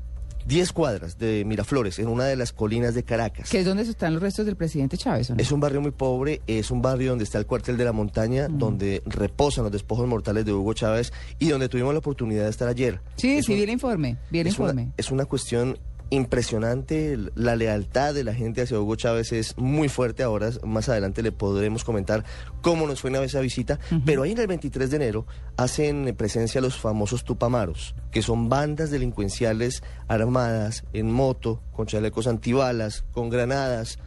10 0.47 0.73
cuadras 0.73 1.19
de 1.19 1.45
Miraflores, 1.45 1.99
en 1.99 2.09
una 2.09 2.25
de 2.25 2.37
las 2.37 2.53
colinas 2.53 2.95
de 2.95 3.03
Caracas. 3.03 3.50
Que 3.50 3.59
es 3.61 3.65
donde 3.65 3.83
están 3.83 4.12
los 4.15 4.23
restos 4.23 4.47
del 4.47 4.57
presidente 4.57 4.97
Chávez, 4.97 5.31
¿o 5.31 5.35
no? 5.35 5.41
Es 5.43 5.50
un 5.53 5.61
barrio 5.61 5.81
muy 5.81 5.91
pobre, 5.91 6.41
es 6.47 6.71
un 6.71 6.81
barrio 6.83 7.11
donde 7.11 7.25
está 7.25 7.38
el 7.38 7.47
cuartel 7.47 7.76
de 7.76 7.85
la 7.85 7.93
montaña, 7.93 8.47
donde 8.49 9.03
reposan 9.07 9.65
los 9.65 9.73
despojos 9.73 10.07
mortales 10.07 10.45
de 10.45 10.53
Hugo 10.53 10.73
Chávez 10.73 11.12
y 11.38 11.49
donde 11.49 11.69
tuvimos 11.69 11.93
la 11.93 11.99
oportunidad 11.99 12.45
de 12.45 12.50
estar 12.50 12.69
ayer. 12.69 13.00
Sí, 13.17 13.38
Es 13.38 13.47
sí, 13.47 13.53
un- 13.53 13.59
vi 13.59 13.65
el 13.65 13.71
informe, 13.71 14.17
vi 14.31 14.38
el 14.41 14.47
es 14.47 14.53
informe. 14.55 14.83
Una, 14.83 14.93
es 14.97 15.11
una 15.11 15.25
cuestión 15.25 15.79
impresionante, 16.10 17.18
la 17.34 17.56
lealtad 17.56 18.14
de 18.14 18.25
la 18.25 18.34
gente 18.34 18.62
hacia 18.62 18.78
Hugo 18.78 18.96
Chávez 18.96 19.32
es 19.32 19.56
muy 19.58 19.88
fuerte, 19.88 20.22
ahora 20.22 20.50
más 20.64 20.88
adelante 20.88 21.22
le 21.22 21.32
podremos 21.32 21.84
comentar 21.84 22.25
cómo 22.60 22.86
nos 22.86 23.00
fue 23.00 23.10
en 23.10 23.16
esa 23.16 23.40
visita, 23.40 23.78
pero 24.04 24.22
ahí 24.22 24.32
en 24.32 24.38
el 24.38 24.46
23 24.46 24.90
de 24.90 24.96
enero 24.96 25.26
hacen 25.56 26.14
presencia 26.16 26.60
los 26.60 26.76
famosos 26.76 27.25
tupamaros, 27.25 27.94
que 28.10 28.22
son 28.22 28.48
bandas 28.48 28.90
delincuenciales 28.90 29.82
armadas 30.06 30.84
en 30.92 31.10
moto, 31.10 31.60
con 31.72 31.86
chalecos 31.86 32.26
antibalas, 32.26 33.04
con 33.12 33.28
granadas, 33.28 33.98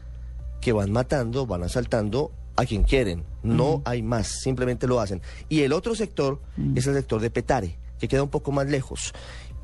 que 0.61 0.71
van 0.71 0.91
matando, 0.91 1.45
van 1.45 1.63
asaltando 1.63 2.31
a 2.55 2.65
quien 2.65 2.83
quieren. 2.83 3.23
No 3.41 3.81
hay 3.85 4.03
más, 4.03 4.27
simplemente 4.27 4.87
lo 4.87 4.99
hacen. 4.99 5.21
Y 5.47 5.61
el 5.61 5.71
otro 5.71 5.95
sector 5.95 6.41
es 6.75 6.87
el 6.87 6.93
sector 6.93 7.21
de 7.21 7.29
Petare, 7.29 7.77
que 7.99 8.07
queda 8.07 8.23
un 8.23 8.29
poco 8.29 8.51
más 8.51 8.67
lejos, 8.67 9.13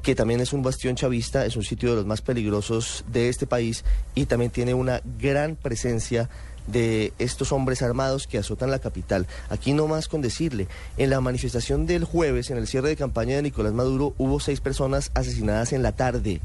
que 0.05 0.13
también 0.13 0.39
es 0.39 0.53
un 0.53 0.62
bastión 0.62 0.95
chavista, 0.95 1.47
es 1.47 1.55
un 1.55 1.63
sitio 1.63 1.89
de 1.89 1.95
los 1.95 2.05
más 2.05 2.21
peligrosos 2.21 3.03
de 3.12 3.27
este 3.27 3.47
país 3.47 3.83
y 4.13 4.27
también 4.27 4.51
tiene 4.51 4.75
una 4.75 5.01
gran 5.19 5.55
presencia 5.55 6.29
de 6.67 7.12
estos 7.17 7.51
hombres 7.51 7.81
armados 7.81 8.27
que 8.27 8.38
azotan 8.38 8.69
la 8.69 8.77
capital. 8.77 9.25
Aquí 9.50 9.74
no 9.74 9.88
más 9.88 10.07
con 10.07 10.21
decirle, 10.21 10.67
en 10.97 11.09
la 11.09 11.21
manifestación 11.21 11.88
del 11.88 12.03
jueves, 12.03 12.51
en 12.51 12.57
el 12.57 12.67
cierre 12.67 12.89
de 12.89 12.95
campaña 12.95 13.38
de 13.38 13.41
Nicolás 13.41 13.74
Maduro, 13.74 14.13
hubo 14.19 14.39
seis 14.39 14.62
personas 14.62 15.09
asesinadas 15.15 15.74
en 15.74 15.81
la 15.81 15.93
tarde. 15.93 16.39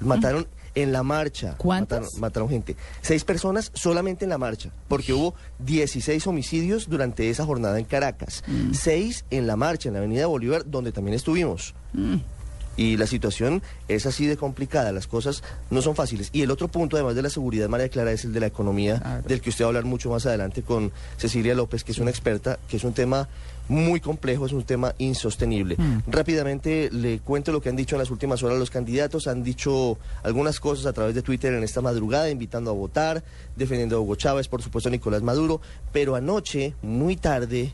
Mataron 0.00 0.48
en 0.74 0.90
la 0.90 1.04
marcha. 1.04 1.54
¿Cuántas? 1.58 2.00
Mataron, 2.00 2.20
mataron 2.20 2.48
gente. 2.48 2.76
Seis 3.02 3.22
personas 3.22 3.70
solamente 3.72 4.24
en 4.24 4.30
la 4.30 4.38
marcha, 4.38 4.70
porque 4.88 5.12
hubo 5.12 5.36
16 5.60 6.26
homicidios 6.26 6.88
durante 6.88 7.30
esa 7.30 7.46
jornada 7.46 7.78
en 7.78 7.84
Caracas. 7.84 8.42
Seis 8.72 9.24
en 9.30 9.46
la 9.46 9.54
marcha, 9.54 9.90
en 9.90 9.92
la 9.92 10.00
Avenida 10.00 10.26
Bolívar, 10.26 10.68
donde 10.68 10.90
también 10.90 11.14
estuvimos. 11.14 11.72
Y 12.76 12.96
la 12.98 13.06
situación 13.06 13.62
es 13.88 14.04
así 14.06 14.26
de 14.26 14.36
complicada, 14.36 14.92
las 14.92 15.06
cosas 15.06 15.42
no 15.70 15.80
son 15.82 15.94
fáciles. 15.96 16.28
Y 16.32 16.42
el 16.42 16.50
otro 16.50 16.68
punto, 16.68 16.96
además 16.96 17.14
de 17.14 17.22
la 17.22 17.30
seguridad, 17.30 17.68
María 17.68 17.88
Clara, 17.88 18.12
es 18.12 18.24
el 18.24 18.32
de 18.32 18.40
la 18.40 18.46
economía, 18.46 18.98
Claro. 19.00 19.22
del 19.26 19.40
que 19.40 19.50
usted 19.50 19.64
va 19.64 19.66
a 19.66 19.70
hablar 19.70 19.84
mucho 19.84 20.10
más 20.10 20.26
adelante 20.26 20.62
con 20.62 20.92
Cecilia 21.16 21.54
López, 21.54 21.84
que 21.84 21.92
es 21.92 21.98
una 21.98 22.10
experta, 22.10 22.58
que 22.68 22.76
es 22.76 22.84
un 22.84 22.92
tema 22.92 23.28
muy 23.68 23.98
complejo, 24.00 24.46
es 24.46 24.52
un 24.52 24.62
tema 24.62 24.94
insostenible. 24.98 25.76
Rápidamente 26.06 26.88
le 26.92 27.18
cuento 27.18 27.50
lo 27.50 27.60
que 27.60 27.68
han 27.68 27.76
dicho 27.76 27.96
en 27.96 28.00
las 28.00 28.10
últimas 28.10 28.42
horas 28.42 28.58
los 28.58 28.70
candidatos. 28.70 29.26
Han 29.26 29.42
dicho 29.42 29.98
algunas 30.22 30.60
cosas 30.60 30.86
a 30.86 30.92
través 30.92 31.14
de 31.14 31.22
Twitter 31.22 31.52
en 31.52 31.64
esta 31.64 31.80
madrugada, 31.80 32.30
invitando 32.30 32.70
a 32.70 32.74
votar, 32.74 33.24
defendiendo 33.56 33.96
a 33.96 34.00
Hugo 34.00 34.14
Chávez, 34.14 34.46
por 34.48 34.62
supuesto 34.62 34.88
a 34.88 34.92
Nicolás 34.92 35.22
Maduro. 35.22 35.60
Pero 35.92 36.14
anoche, 36.14 36.74
muy 36.82 37.16
tarde, 37.16 37.72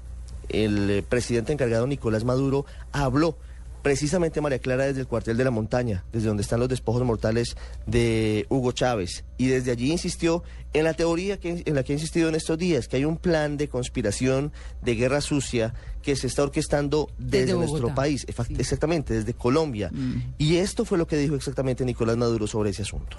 el 0.49 0.91
eh, 0.91 1.03
presidente 1.07 1.53
encargado 1.53 1.87
Nicolás 1.87 2.25
Maduro 2.25 2.65
habló 2.93 3.37
precisamente 3.83 4.41
María 4.41 4.59
Clara 4.59 4.87
desde 4.87 5.01
el 5.01 5.07
cuartel 5.07 5.37
de 5.37 5.45
la 5.45 5.51
montaña, 5.51 6.05
desde 6.13 6.29
donde 6.29 6.43
están 6.43 6.61
los 6.61 6.69
despojos 6.69 7.03
mortales 7.03 7.57
de 7.87 8.47
Hugo 8.49 8.73
Chávez. 8.73 9.25
Y 9.39 9.49
desde 9.49 9.73
allí 9.73 9.91
insistió 9.91 10.43
en 10.73 10.85
la 10.85 10.95
teoría 10.95 11.39
que, 11.39 11.63
en 11.67 11.75
la 11.75 11.83
que 11.83 11.93
ha 11.93 11.97
insistido 11.97 12.29
en 12.29 12.35
estos 12.35 12.57
días, 12.59 12.89
que 12.89 12.97
hay 12.97 13.05
un 13.05 13.17
plan 13.17 13.57
de 13.57 13.69
conspiración, 13.69 14.53
de 14.83 14.95
guerra 14.95 15.21
sucia, 15.21 15.75
que 16.03 16.17
se 16.17 16.27
está 16.27 16.43
orquestando 16.45 17.11
desde, 17.19 17.47
Desde 17.47 17.59
nuestro 17.59 17.95
país, 17.95 18.25
sí. 18.27 18.55
exactamente, 18.59 19.15
desde 19.15 19.35
Colombia. 19.35 19.91
Y 20.39 20.57
esto 20.57 20.85
fue 20.85 20.99
lo 20.99 21.07
que 21.07 21.17
dijo 21.17 21.35
exactamente 21.35 21.85
Nicolás 21.85 22.17
Maduro 22.17 22.47
sobre 22.47 22.71
ese 22.71 22.83
asunto. 22.83 23.19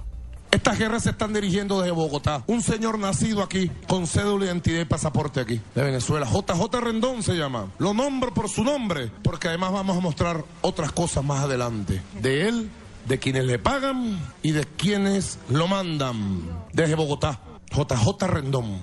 Estas 0.64 0.80
guerras 0.80 1.04
se 1.04 1.10
están 1.10 1.34
dirigiendo 1.34 1.82
desde 1.82 1.92
Bogotá. 1.92 2.42
Un 2.48 2.62
señor 2.62 2.98
nacido 2.98 3.44
aquí, 3.44 3.70
con 3.86 4.08
cédula, 4.08 4.46
identidad 4.46 4.80
y 4.80 4.86
pasaporte 4.86 5.42
aquí, 5.42 5.60
de 5.76 5.84
Venezuela. 5.84 6.26
JJ 6.26 6.80
Rendón 6.80 7.22
se 7.22 7.34
llama. 7.34 7.68
Lo 7.80 7.94
nombro 7.94 8.34
por 8.34 8.48
su 8.48 8.64
nombre, 8.64 9.12
porque 9.26 9.50
además 9.50 9.74
vamos 9.74 9.98
a 9.98 10.00
mostrar 10.00 10.46
otras 10.62 10.94
cosas 10.94 11.22
más 11.26 11.44
adelante. 11.44 12.02
De 12.22 12.48
él, 12.48 12.70
de 13.10 13.20
quienes 13.20 13.44
le 13.44 13.60
pagan 13.60 14.18
y 14.42 14.52
de 14.52 14.64
quienes 14.64 15.38
lo 15.50 15.68
mandan. 15.68 16.42
Desde 16.72 16.96
Bogotá. 16.96 17.42
JJ 17.70 18.26
Rendón. 18.28 18.78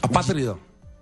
Apátrida. 0.00 0.54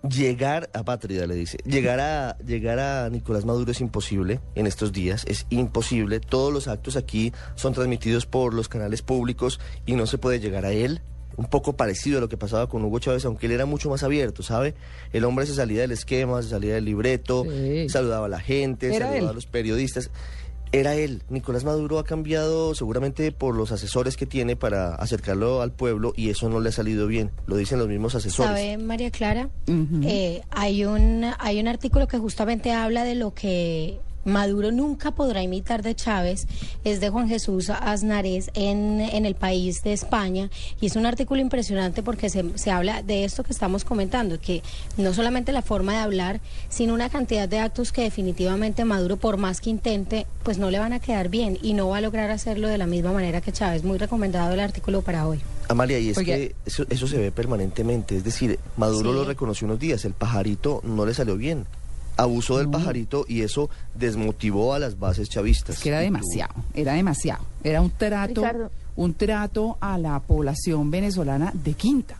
Llegar 0.03 0.71
a 0.73 0.85
Patria, 0.85 1.27
le 1.27 1.35
dice. 1.35 1.59
Llegar 1.65 1.99
a, 2.01 2.39
llegar 2.39 2.79
a 2.79 3.11
Nicolás 3.11 3.45
Maduro 3.45 3.73
es 3.73 3.81
imposible 3.81 4.41
en 4.55 4.67
estos 4.67 4.93
días, 4.93 5.25
es 5.27 5.47
imposible. 5.51 6.21
Todos 6.21 6.53
los 6.53 6.69
actos 6.69 6.97
aquí 6.97 7.33
son 7.57 7.73
transmitidos 7.75 8.25
por 8.27 8.55
los 8.55 8.69
canales 8.69 9.03
públicos 9.03 9.59
y 9.85 9.95
no 9.95 10.07
se 10.07 10.19
puede 10.19 10.39
llegar 10.39 10.65
a 10.65 10.71
él. 10.73 11.01
Un 11.37 11.47
poco 11.47 11.77
parecido 11.77 12.19
a 12.19 12.21
lo 12.21 12.29
que 12.29 12.37
pasaba 12.39 12.67
con 12.69 12.83
Hugo 12.85 12.99
Chávez, 12.99 13.25
aunque 13.27 13.47
él 13.47 13.53
era 13.53 13.67
mucho 13.67 13.91
más 13.91 14.03
abierto, 14.03 14.43
¿sabe? 14.43 14.75
El 15.13 15.25
hombre 15.25 15.45
se 15.45 15.55
salía 15.55 15.83
del 15.83 15.93
esquema, 15.93 16.41
se 16.43 16.49
salía 16.51 16.75
del 16.75 16.85
libreto, 16.87 17.45
Sí. 17.45 17.89
saludaba 17.91 18.27
a 18.27 18.29
la 18.31 18.41
gente, 18.41 18.87
Era 18.87 19.07
saludaba 19.07 19.19
él. 19.19 19.29
a 19.29 19.33
los 19.33 19.47
periodistas. 19.47 20.11
Era 20.73 20.95
él. 20.95 21.23
Nicolás 21.29 21.65
Maduro 21.65 21.99
ha 21.99 22.05
cambiado 22.05 22.75
seguramente 22.75 23.33
por 23.33 23.55
los 23.55 23.73
asesores 23.73 24.17
que 24.17 24.27
tiene 24.27 24.57
para 24.57 24.95
acercarlo 24.95 25.63
al 25.63 25.73
pueblo 25.73 26.13
y 26.17 26.31
eso 26.31 26.49
no 26.49 26.61
le 26.61 26.69
ha 26.69 26.73
salido 26.73 27.07
bien. 27.07 27.31
Lo 27.47 27.57
dicen 27.57 27.79
los 27.79 27.89
mismos 27.89 28.15
asesores. 28.15 28.51
¿Sabe, 28.51 28.77
María 28.79 29.11
Clara? 29.11 29.49
Eh, 30.03 30.43
hay, 30.51 30.85
un, 30.85 31.25
hay 31.39 31.61
un 31.61 31.69
artículo 31.69 32.09
que 32.09 32.19
justamente 32.19 32.73
habla 32.73 33.05
de 33.05 33.15
lo 33.15 33.33
que 33.33 34.01
Maduro 34.27 34.71
nunca 34.73 35.13
podrá 35.13 35.43
imitar 35.43 35.83
de 35.83 35.95
Chávez, 35.95 36.47
es 36.85 37.01
de 37.01 37.09
Juan 37.09 37.29
Jesús 37.29 37.71
Aznarés 37.71 38.51
en, 38.55 39.01
en 39.01 39.25
el 39.25 39.35
país 39.37 39.83
de 39.83 39.93
España, 39.95 40.51
y 40.81 40.87
es 40.87 40.97
un 40.97 41.07
artículo 41.07 41.41
impresionante 41.41 42.03
porque 42.03 42.29
se, 42.29 42.45
se 42.59 42.71
habla 42.71 43.03
de 43.03 43.25
esto 43.25 43.43
que 43.45 43.53
estamos 43.53 43.85
comentando, 43.85 44.39
que 44.41 44.63
no 44.99 45.15
solamente 45.15 45.53
la 45.53 45.63
forma 45.63 45.93
de 45.93 45.99
hablar, 45.99 46.41
sino 46.69 46.93
una 46.93 47.09
cantidad 47.09 47.49
de 47.49 47.61
actos 47.61 47.93
que 47.93 48.03
definitivamente 48.03 48.85
Maduro, 48.85 49.17
por 49.17 49.37
más 49.37 49.61
que 49.61 49.71
intente, 49.71 50.27
pues 50.43 50.59
no 50.59 50.71
le 50.71 50.79
van 50.79 50.93
a 50.93 51.01
quedar 51.01 51.29
bien 51.29 51.59
y 51.63 51.73
no 51.75 51.89
va 51.89 51.99
a 51.99 52.01
lograr 52.01 52.31
hacerlo 52.31 52.69
de 52.69 52.79
la 52.79 52.87
misma 52.87 53.13
manera 53.13 53.41
que 53.41 53.53
Chávez. 53.53 53.85
Muy 53.85 53.97
recomendado 53.99 54.53
el 54.53 54.61
artículo 54.61 55.03
para 55.03 55.27
hoy. 55.27 55.41
Amalia, 55.69 55.99
y 55.99 56.11
es 56.11 56.19
que 56.19 56.55
eso, 56.65 56.85
eso 56.91 57.07
se 57.07 57.19
ve 57.19 57.33
permanentemente. 57.33 58.17
Es 58.17 58.25
decir, 58.25 58.59
Maduro 58.77 59.11
Sí. 59.11 59.17
lo 59.17 59.25
reconoció 59.25 59.67
unos 59.67 59.79
días, 59.79 60.05
el 60.05 60.13
pajarito 60.15 60.81
no 60.85 61.07
le 61.07 61.15
salió 61.15 61.37
bien. 61.37 61.67
Abusó 62.17 62.59
del 62.59 62.71
pajarito 62.71 63.27
y 63.29 63.43
eso 63.43 63.69
desmotivó 63.95 64.73
a 64.75 64.79
las 64.79 64.99
bases 64.99 65.29
chavistas. 65.29 65.77
Es 65.77 65.83
que 65.83 65.91
era 65.91 66.01
demasiado, 66.01 66.55
era 66.75 66.95
demasiado. 66.95 67.45
Era 67.63 67.81
un 67.83 67.91
trato, 67.91 68.41
Ricardo. 68.41 68.71
un 68.97 69.13
trato 69.15 69.77
a 69.81 69.99
la 69.99 70.19
población 70.21 70.91
venezolana 70.91 71.51
de 71.55 71.75
quinta. 71.75 72.17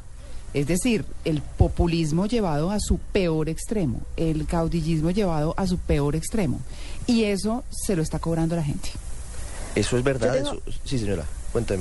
Es 0.53 0.67
decir, 0.67 1.05
el 1.25 1.41
populismo 1.43 2.27
llevado 2.27 2.71
a 2.71 2.79
su 2.81 2.99
peor 2.99 3.49
extremo, 3.49 4.01
el 4.17 4.47
caudillismo 4.47 5.11
llevado 5.11 5.55
a 5.57 5.67
su 5.67 5.77
peor 5.79 6.15
extremo. 6.17 6.61
Y 7.07 7.25
eso 7.25 7.65
se 7.71 7.95
lo 7.97 8.03
está 8.03 8.19
cobrando 8.19 8.57
la 8.57 8.63
gente. 8.65 8.91
¿Eso 9.75 9.97
es 9.99 10.05
verdad? 10.05 10.33
Tengo- 10.35 10.53
Eso- 10.53 10.79
Sí, 10.85 10.99
señora, 10.99 11.25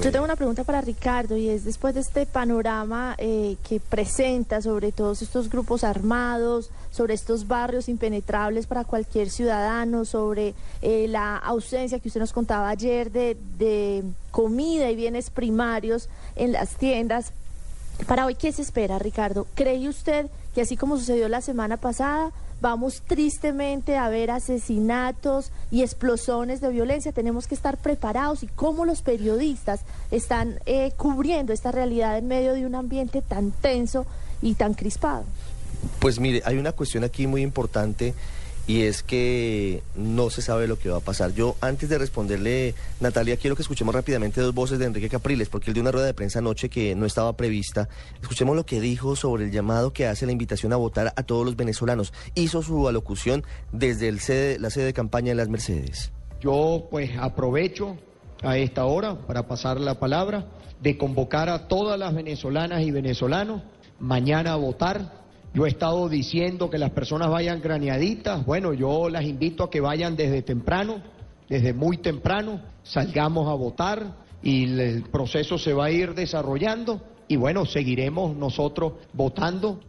Yo 0.04 0.12
tengo 0.12 0.26
una 0.26 0.36
pregunta 0.36 0.64
para 0.64 0.80
Ricardo 0.82 1.36
y 1.36 1.50
es 1.50 1.66
después 1.66 1.94
de 1.94 2.02
este 2.02 2.26
panorama 2.26 3.16
eh, 3.18 3.58
que 3.68 3.80
presenta 3.80 4.62
sobre 4.62 4.92
todos 4.92 5.22
estos 5.22 5.50
grupos 5.50 5.84
armados, 5.84 6.70
sobre 6.92 7.14
estos 7.14 7.48
barrios 7.48 7.90
impenetrables 7.90 8.68
para 8.68 8.86
cualquier 8.86 9.30
ciudadano, 9.30 10.06
sobre 10.06 10.54
eh, 10.82 11.08
la 11.10 11.38
ausencia 11.38 12.00
que 12.00 12.08
usted 12.08 12.22
nos 12.22 12.32
contaba 12.32 12.70
ayer 12.70 13.12
de, 13.12 13.38
de 13.58 14.04
comida 14.32 14.90
y 14.90 14.96
bienes 14.96 15.30
primarios 15.30 16.10
en 16.36 16.52
las 16.54 16.76
tiendas. 16.78 17.34
Para 18.08 18.26
hoy, 18.26 18.36
¿qué 18.36 18.52
se 18.52 18.62
espera, 18.62 19.00
Ricardo? 19.00 19.46
¿Cree 19.56 19.90
usted 19.90 20.28
que 20.54 20.62
así 20.62 20.78
como 20.78 20.98
sucedió 20.98 21.28
la 21.28 21.42
semana 21.42 21.76
pasada, 21.76 22.32
vamos 22.62 23.02
tristemente 23.06 23.98
a 23.98 24.10
ver 24.10 24.32
asesinatos 24.32 25.52
y 25.72 25.82
explosiones 25.82 26.62
de 26.62 26.70
violencia? 26.70 27.12
Tenemos 27.12 27.48
que 27.48 27.56
estar 27.56 27.78
preparados 27.78 28.44
y 28.44 28.48
cómo 28.48 28.86
los 28.86 29.02
periodistas 29.02 29.82
están 30.12 30.60
eh, 30.66 30.92
cubriendo 30.98 31.54
esta 31.54 31.72
realidad 31.72 32.18
en 32.18 32.28
medio 32.28 32.54
de 32.54 32.66
un 32.66 32.76
ambiente 32.76 33.22
tan 33.22 33.52
tenso 33.52 34.06
y 34.42 34.56
tan 34.56 34.74
crispado. 34.74 35.24
Pues 36.00 36.20
mire, 36.20 36.42
hay 36.46 36.58
una 36.58 36.72
cuestión 36.72 37.04
aquí 37.04 37.28
muy 37.28 37.42
importante 37.42 38.14
y 38.68 38.84
es 38.84 39.04
que 39.04 39.84
no 39.96 40.30
se 40.30 40.42
sabe 40.42 40.68
lo 40.68 40.80
que 40.80 40.90
va 40.90 40.98
a 40.98 41.02
pasar. 41.02 41.34
Yo, 41.34 41.56
antes 41.62 41.90
de 41.90 41.98
responderle, 41.98 42.74
Natalia, 43.00 43.38
quiero 43.38 43.56
que 43.56 43.62
escuchemos 43.62 43.94
rápidamente 43.94 44.42
dos 44.42 44.54
voces 44.54 44.80
de 44.80 44.86
Enrique 44.86 45.10
Capriles, 45.10 45.50
porque 45.50 45.70
él 45.70 45.74
dio 45.74 45.82
una 45.82 45.92
rueda 45.92 46.08
de 46.08 46.14
prensa 46.14 46.40
anoche 46.40 46.70
que 46.70 46.96
no 46.96 47.06
estaba 47.06 47.38
prevista. 47.38 47.88
Escuchemos 48.22 48.56
lo 48.56 48.66
que 48.66 48.82
dijo 48.82 49.16
sobre 49.16 49.46
el 49.46 49.52
llamado 49.52 49.94
que 49.94 50.08
hace 50.08 50.26
la 50.26 50.32
invitación 50.32 50.74
a 50.74 50.78
votar 50.78 51.14
a 51.16 51.24
todos 51.24 51.46
los 51.46 51.56
venezolanos. 51.56 52.14
Hizo 52.34 52.62
su 52.62 52.88
alocución 52.88 53.44
desde 53.72 54.08
el 54.08 54.20
sede, 54.20 54.60
la 54.60 54.70
sede 54.70 54.86
de 54.86 54.94
campaña 54.94 55.30
de 55.30 55.36
las 55.36 55.50
Mercedes. 55.50 56.12
Yo 56.42 56.88
pues 56.90 57.12
aprovecho 57.20 57.98
a 58.42 58.58
esta 58.58 58.86
hora 58.86 59.16
para 59.16 59.48
pasar 59.48 59.80
la 59.80 60.00
palabra 60.00 60.48
de 60.82 60.98
convocar 60.98 61.50
a 61.50 61.68
todas 61.68 61.98
las 61.98 62.14
venezolanas 62.14 62.82
y 62.84 62.92
venezolanos 62.92 63.62
mañana 64.00 64.54
a 64.54 64.56
votar. 64.56 65.25
Yo 65.56 65.66
he 65.66 65.70
estado 65.70 66.10
diciendo 66.10 66.70
que 66.70 66.78
las 66.78 66.92
personas 66.92 67.30
vayan 67.30 67.62
graneaditas. 67.62 68.46
Bueno, 68.46 68.74
yo 68.74 69.08
las 69.08 69.24
invito 69.24 69.64
a 69.64 69.70
que 69.70 69.80
vayan 69.80 70.18
desde 70.18 70.42
temprano, 70.42 71.02
desde 71.48 71.74
muy 71.74 71.98
temprano, 71.98 72.60
salgamos 72.84 73.48
a 73.48 73.54
votar 73.54 74.18
y 74.44 74.66
el- 74.66 75.04
proceso 75.04 75.58
se 75.58 75.74
va 75.74 75.86
a 75.86 75.92
ir 75.92 76.14
desarrollando 76.14 77.00
y 77.30 77.38
bueno, 77.38 77.66
seguiremos 77.66 78.36
nosotros 78.36 78.94
votando. 79.14 79.80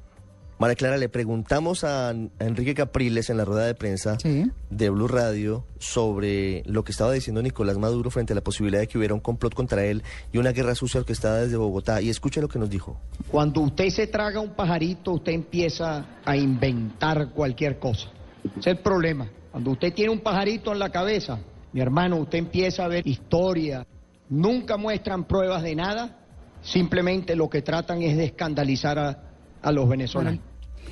María 0.59 0.75
Clara, 0.75 0.97
le 0.97 1.11
preguntamos 1.11 1.85
a, 1.85 2.15
Enrique 2.39 2.75
Capriles 2.75 3.29
en 3.29 3.37
la 3.37 3.45
rueda 3.45 3.67
de 3.67 3.75
prensa 3.75 4.19
Sí. 4.19 4.51
de 4.71 4.91
Blue 4.91 5.07
Radio 5.07 5.67
sobre 5.79 6.63
lo 6.65 6.83
que 6.83 6.93
estaba 6.93 7.13
diciendo 7.13 7.43
Nicolás 7.43 7.77
Maduro 7.77 8.11
frente 8.11 8.33
a 8.33 8.37
la 8.37 8.41
posibilidad 8.41 8.81
de 8.81 8.87
que 8.89 8.97
hubiera 8.97 9.13
un 9.13 9.21
complot 9.21 9.55
contra 9.55 9.85
él 9.85 10.03
y 10.33 10.39
una 10.39 10.53
guerra 10.53 10.75
sucia 10.75 11.01
orquestada 11.01 11.43
desde 11.43 11.59
Bogotá. 11.59 12.01
Y 12.01 12.09
escuche 12.09 12.41
lo 12.41 12.49
que 12.49 12.59
nos 12.59 12.71
dijo. 12.71 12.99
Cuando 13.31 13.61
usted 13.61 13.91
se 13.91 14.07
traga 14.07 14.41
un 14.41 14.55
pajarito, 14.55 15.13
usted 15.13 15.33
empieza 15.33 16.07
a 16.25 16.37
inventar 16.37 17.31
cualquier 17.33 17.79
cosa. 17.79 18.09
Ese 18.45 18.61
es 18.61 18.67
el 18.69 18.79
problema. 18.79 19.29
Cuando 19.53 19.73
usted 19.73 19.93
tiene 19.93 20.11
un 20.11 20.21
pajarito 20.21 20.73
en 20.73 20.79
la 20.79 20.91
cabeza, 20.91 21.39
mi 21.73 21.81
hermano, 21.83 22.17
usted 22.17 22.39
empieza 22.39 22.85
a 22.87 22.89
ver 22.89 23.07
historia. 23.07 23.87
Nunca 24.31 24.79
muestran 24.79 25.25
pruebas 25.25 25.63
de 25.63 25.75
nada. 25.75 26.19
Simplemente 26.63 27.37
lo 27.37 27.51
que 27.51 27.61
tratan 27.61 28.03
es 28.03 28.17
de 28.17 28.25
escandalizar 28.25 28.99
a, 28.99 29.26
a 29.67 29.73
los 29.73 29.89
venezolanos. 29.89 30.41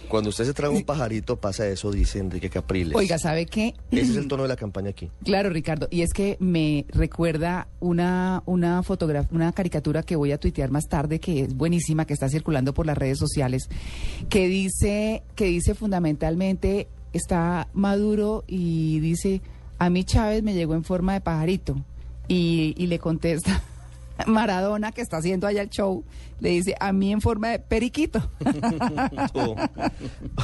Cuando 0.09 0.31
usted 0.31 0.45
se 0.45 0.52
traga 0.52 0.75
un 0.75 0.83
pajarito 0.83 1.37
pasa 1.37 1.66
eso, 1.69 1.90
dice 1.93 2.19
Enrique 2.19 2.50
Capriles. 2.50 2.95
Oiga, 2.95 3.19
¿sabe 3.19 3.47
qué? 3.47 3.75
Ese 3.90 4.11
es 4.11 4.16
el 4.16 4.28
tono 4.28 4.43
de 4.43 4.49
la 4.49 4.57
campaña 4.57 4.90
aquí. 4.90 5.11
Claro, 5.25 5.49
Ricardo, 5.49 5.87
y 5.90 6.02
es 6.02 6.12
que 6.12 6.37
me 6.40 6.85
recuerda 6.88 7.69
una, 7.81 8.43
una 8.47 8.83
fotografía, 8.83 9.31
una 9.33 9.52
caricatura 9.52 10.02
que 10.02 10.16
voy 10.16 10.33
a 10.33 10.38
tuitear 10.38 10.71
más 10.71 10.88
tarde, 10.88 11.21
que 11.21 11.43
es 11.43 11.54
buenísima, 11.54 12.04
que 12.04 12.12
está 12.12 12.28
circulando 12.28 12.75
por 12.75 12.87
las 12.87 12.99
redes 12.99 13.19
sociales, 13.19 13.69
que 14.28 14.49
dice, 14.49 15.23
que 15.37 15.47
dice 15.47 15.75
fundamentalmente, 15.75 16.88
está 17.12 17.69
Maduro 17.73 18.45
y 18.49 18.99
dice, 18.99 19.40
a 19.78 19.88
mí 19.88 20.04
Chávez 20.04 20.43
me 20.43 20.54
llegó 20.54 20.75
en 20.75 20.83
forma 20.85 21.14
de 21.14 21.21
pajarito. 21.21 21.76
Y, 22.26 22.75
y 22.76 22.87
le 22.87 22.99
contesta 22.99 23.62
Maradona, 24.27 24.92
que 24.92 25.00
está 25.00 25.16
haciendo 25.18 25.46
allá 25.46 25.62
el 25.62 25.70
show, 25.70 26.05
le 26.40 26.50
dice, 26.50 26.74
a 26.81 26.92
mí 26.92 27.12
en 27.12 27.20
forma 27.20 27.50
de 27.50 27.59
periquito. 27.59 28.31
Oh, 29.35 29.57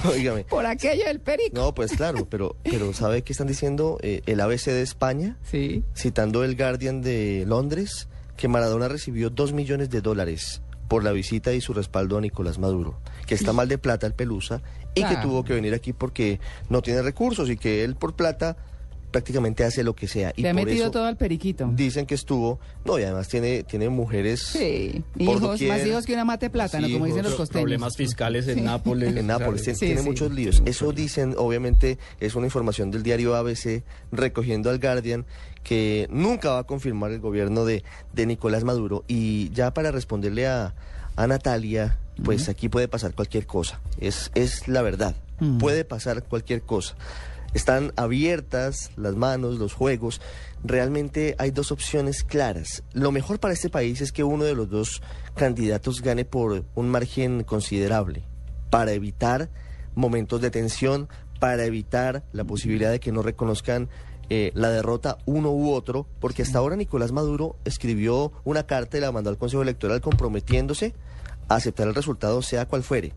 Óigame. 0.08 0.44
Por 0.44 0.66
aquello 0.66 1.04
del 1.04 1.20
perico. 1.20 1.54
No, 1.54 1.74
pues 1.74 1.92
claro, 1.92 2.26
pero, 2.28 2.56
pero 2.64 2.92
¿sabe 2.92 3.22
qué 3.22 3.32
están 3.32 3.46
diciendo? 3.46 3.98
Eh, 4.02 4.22
el 4.26 4.40
ABC 4.40 4.66
de 4.66 4.82
España, 4.82 5.36
Sí. 5.42 5.84
citando 5.94 6.44
el 6.44 6.56
Guardian 6.56 7.00
de 7.02 7.44
Londres, 7.46 8.08
que 8.36 8.48
Maradona 8.48 8.88
recibió 8.88 9.30
dos 9.30 9.52
millones 9.52 9.90
de 9.90 10.00
dólares 10.00 10.62
por 10.88 11.04
la 11.04 11.12
visita 11.12 11.52
y 11.52 11.60
su 11.60 11.72
respaldo 11.72 12.18
a 12.18 12.20
Nicolás 12.20 12.58
Maduro, 12.58 13.00
que 13.26 13.34
está 13.34 13.52
mal 13.52 13.68
de 13.68 13.78
plata 13.78 14.06
el 14.06 14.14
Pelusa 14.14 14.60
y 14.94 15.02
que 15.02 15.08
Claro. 15.10 15.22
tuvo 15.28 15.44
que 15.44 15.54
venir 15.54 15.72
aquí 15.74 15.92
porque 15.92 16.40
no 16.68 16.82
tiene 16.82 17.02
recursos 17.02 17.48
y 17.48 17.56
que 17.56 17.84
él 17.84 17.94
por 17.94 18.14
plata 18.16 18.56
prácticamente 19.10 19.64
hace 19.64 19.82
lo 19.82 19.94
que 19.94 20.08
sea. 20.08 20.32
Y 20.36 20.42
Le 20.42 20.50
ha 20.50 20.52
por 20.54 20.64
metido 20.64 20.84
eso 20.86 20.90
todo 20.92 21.04
al 21.06 21.16
periquito. 21.16 21.70
Dicen 21.74 22.06
que 22.06 22.14
estuvo, 22.14 22.60
no, 22.84 22.98
y 22.98 23.02
además 23.02 23.28
tiene, 23.28 23.62
tiene 23.64 23.88
mujeres 23.88 24.40
Sí, 24.40 25.02
hijos, 25.18 25.40
doquier. 25.40 25.70
más 25.76 25.86
hijos 25.86 26.06
que 26.06 26.14
una 26.14 26.24
mate 26.24 26.50
plátano, 26.50 26.86
Sí, 26.86 26.92
como 26.94 27.06
dicen 27.06 27.22
los 27.24 27.34
costeños. 27.34 27.62
Problemas 27.64 27.96
fiscales 27.96 28.46
en 28.48 28.64
Nápoles. 28.64 29.16
En 29.16 29.26
Nápoles, 29.26 29.62
tiene, 29.62 29.78
Sí, 29.78 29.86
tiene 29.86 30.02
sí. 30.02 30.06
muchos 30.08 30.30
líos. 30.32 30.62
Eso 30.64 30.92
dicen, 30.92 31.34
obviamente, 31.36 31.98
es 32.20 32.34
una 32.34 32.46
información 32.46 32.90
del 32.90 33.02
diario 33.02 33.34
ABC 33.36 33.82
recogiendo 34.12 34.70
al 34.70 34.78
Guardian 34.78 35.24
que 35.62 36.06
nunca 36.10 36.50
va 36.52 36.58
a 36.60 36.64
confirmar 36.64 37.10
el 37.12 37.20
gobierno 37.20 37.64
de, 37.64 37.84
de 38.14 38.26
Nicolás 38.26 38.64
Maduro. 38.64 39.04
Y 39.08 39.50
ya 39.50 39.74
para 39.74 39.90
responderle 39.90 40.46
a, 40.46 40.74
a 41.16 41.26
Natalia, 41.26 41.98
pues 42.24 42.48
aquí 42.48 42.68
puede 42.68 42.88
pasar 42.88 43.12
cualquier 43.14 43.46
cosa. 43.46 43.80
Es, 44.00 44.30
es 44.34 44.68
la 44.68 44.82
verdad. 44.82 45.14
Puede 45.58 45.84
pasar 45.84 46.22
cualquier 46.24 46.60
cosa. 46.62 46.94
Están 47.52 47.92
abiertas 47.96 48.90
las 48.96 49.16
manos, 49.16 49.58
los 49.58 49.74
juegos. 49.74 50.20
Realmente 50.62 51.34
hay 51.38 51.50
dos 51.50 51.72
opciones 51.72 52.22
claras. 52.22 52.84
Lo 52.92 53.10
mejor 53.10 53.40
para 53.40 53.54
este 53.54 53.70
país 53.70 54.00
es 54.00 54.12
que 54.12 54.24
uno 54.24 54.44
de 54.44 54.54
los 54.54 54.70
dos 54.70 55.02
candidatos 55.34 56.00
gane 56.00 56.24
por 56.24 56.64
un 56.74 56.88
margen 56.88 57.42
considerable 57.42 58.22
para 58.70 58.92
evitar 58.92 59.50
momentos 59.94 60.40
de 60.40 60.50
tensión, 60.50 61.08
para 61.40 61.64
evitar 61.64 62.22
la 62.32 62.44
posibilidad 62.44 62.90
de 62.90 63.00
que 63.00 63.12
no 63.12 63.22
reconozcan 63.22 63.88
eh, 64.28 64.52
la 64.54 64.70
derrota 64.70 65.18
uno 65.26 65.50
u 65.50 65.72
otro, 65.72 66.06
porque 66.20 66.42
hasta 66.42 66.58
ahora 66.58 66.76
Nicolás 66.76 67.10
Maduro 67.10 67.56
escribió 67.64 68.32
una 68.44 68.64
carta 68.64 68.96
y 68.96 69.00
la 69.00 69.10
mandó 69.10 69.28
al 69.28 69.38
Consejo 69.38 69.62
Electoral 69.62 70.00
comprometiéndose 70.00 70.94
a 71.48 71.56
aceptar 71.56 71.88
el 71.88 71.96
resultado 71.96 72.40
sea 72.42 72.66
cual 72.66 72.84
fuere. 72.84 73.12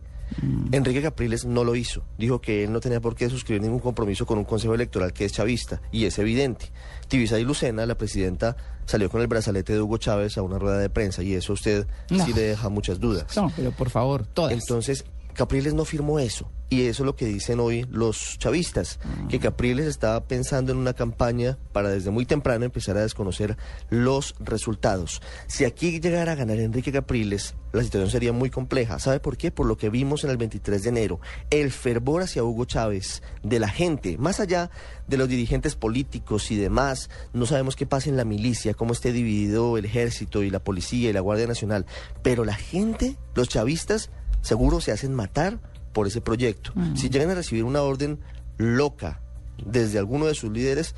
Enrique 0.72 1.02
Capriles 1.02 1.44
no 1.44 1.64
lo 1.64 1.74
hizo. 1.76 2.02
Dijo 2.18 2.40
que 2.40 2.64
él 2.64 2.72
no 2.72 2.80
tenía 2.80 3.00
por 3.00 3.14
qué 3.14 3.28
suscribir 3.30 3.62
ningún 3.62 3.78
compromiso 3.80 4.26
con 4.26 4.38
un 4.38 4.44
consejo 4.44 4.74
electoral 4.74 5.12
que 5.12 5.24
es 5.24 5.32
chavista, 5.32 5.80
y 5.92 6.04
es 6.06 6.18
evidente. 6.18 6.70
Tibisay 7.08 7.44
Lucena, 7.44 7.86
la 7.86 7.96
presidenta, 7.96 8.56
salió 8.86 9.08
con 9.10 9.20
el 9.20 9.26
brazalete 9.26 9.72
de 9.74 9.80
Hugo 9.80 9.98
Chávez 9.98 10.36
a 10.38 10.42
una 10.42 10.58
rueda 10.58 10.78
de 10.78 10.90
prensa, 10.90 11.22
y 11.22 11.34
eso 11.34 11.52
a 11.52 11.54
usted 11.54 11.86
No. 12.10 12.24
sí 12.24 12.32
le 12.32 12.42
deja 12.42 12.68
muchas 12.68 12.98
dudas. 13.00 13.36
No, 13.36 13.52
pero 13.54 13.70
por 13.72 13.90
favor, 13.90 14.26
todas. 14.26 14.52
Entonces, 14.52 15.04
Capriles 15.34 15.74
no 15.74 15.84
firmó 15.84 16.18
eso. 16.18 16.50
Y 16.74 16.88
eso 16.88 17.04
es 17.04 17.06
lo 17.06 17.14
que 17.14 17.26
dicen 17.26 17.60
hoy 17.60 17.86
los 17.88 18.36
chavistas, 18.36 18.98
que 19.28 19.38
Capriles 19.38 19.86
estaba 19.86 20.26
pensando 20.26 20.72
en 20.72 20.78
una 20.78 20.92
campaña 20.92 21.56
para 21.72 21.88
desde 21.88 22.10
muy 22.10 22.26
temprano 22.26 22.64
empezar 22.64 22.96
a 22.96 23.02
desconocer 23.02 23.56
los 23.90 24.34
resultados. 24.40 25.22
Si 25.46 25.64
aquí 25.64 26.00
llegara 26.00 26.32
a 26.32 26.34
ganar 26.34 26.58
Enrique 26.58 26.90
Capriles, 26.90 27.54
la 27.72 27.84
situación 27.84 28.10
sería 28.10 28.32
muy 28.32 28.50
compleja. 28.50 28.98
¿Sabe 28.98 29.20
por 29.20 29.36
qué? 29.36 29.52
Por 29.52 29.66
lo 29.66 29.76
que 29.78 29.88
vimos 29.88 30.24
en 30.24 30.30
el 30.30 30.36
23 30.36 30.82
de 30.82 30.88
enero. 30.88 31.20
El 31.48 31.70
fervor 31.70 32.22
hacia 32.22 32.42
Hugo 32.42 32.64
Chávez 32.64 33.22
de 33.44 33.60
la 33.60 33.68
gente, 33.68 34.18
más 34.18 34.40
allá 34.40 34.72
de 35.06 35.16
los 35.16 35.28
dirigentes 35.28 35.76
políticos 35.76 36.50
y 36.50 36.56
demás, 36.56 37.08
no 37.32 37.46
sabemos 37.46 37.76
qué 37.76 37.86
pasa 37.86 38.10
en 38.10 38.16
la 38.16 38.24
milicia, 38.24 38.74
cómo 38.74 38.94
esté 38.94 39.12
dividido 39.12 39.78
el 39.78 39.84
ejército 39.84 40.42
y 40.42 40.50
la 40.50 40.58
policía 40.58 41.10
y 41.10 41.12
la 41.12 41.20
Guardia 41.20 41.46
Nacional, 41.46 41.86
pero 42.24 42.44
la 42.44 42.54
gente, 42.54 43.16
los 43.36 43.48
chavistas, 43.48 44.10
seguro 44.40 44.80
se 44.80 44.90
hacen 44.90 45.14
matar 45.14 45.60
por 45.94 46.06
ese 46.06 46.20
proyecto. 46.20 46.74
Si 46.94 47.08
llegan 47.08 47.30
a 47.30 47.34
recibir 47.34 47.64
una 47.64 47.80
orden 47.80 48.18
loca 48.58 49.20
desde 49.64 49.98
alguno 49.98 50.26
de 50.26 50.34
sus 50.34 50.52
líderes, 50.52 50.94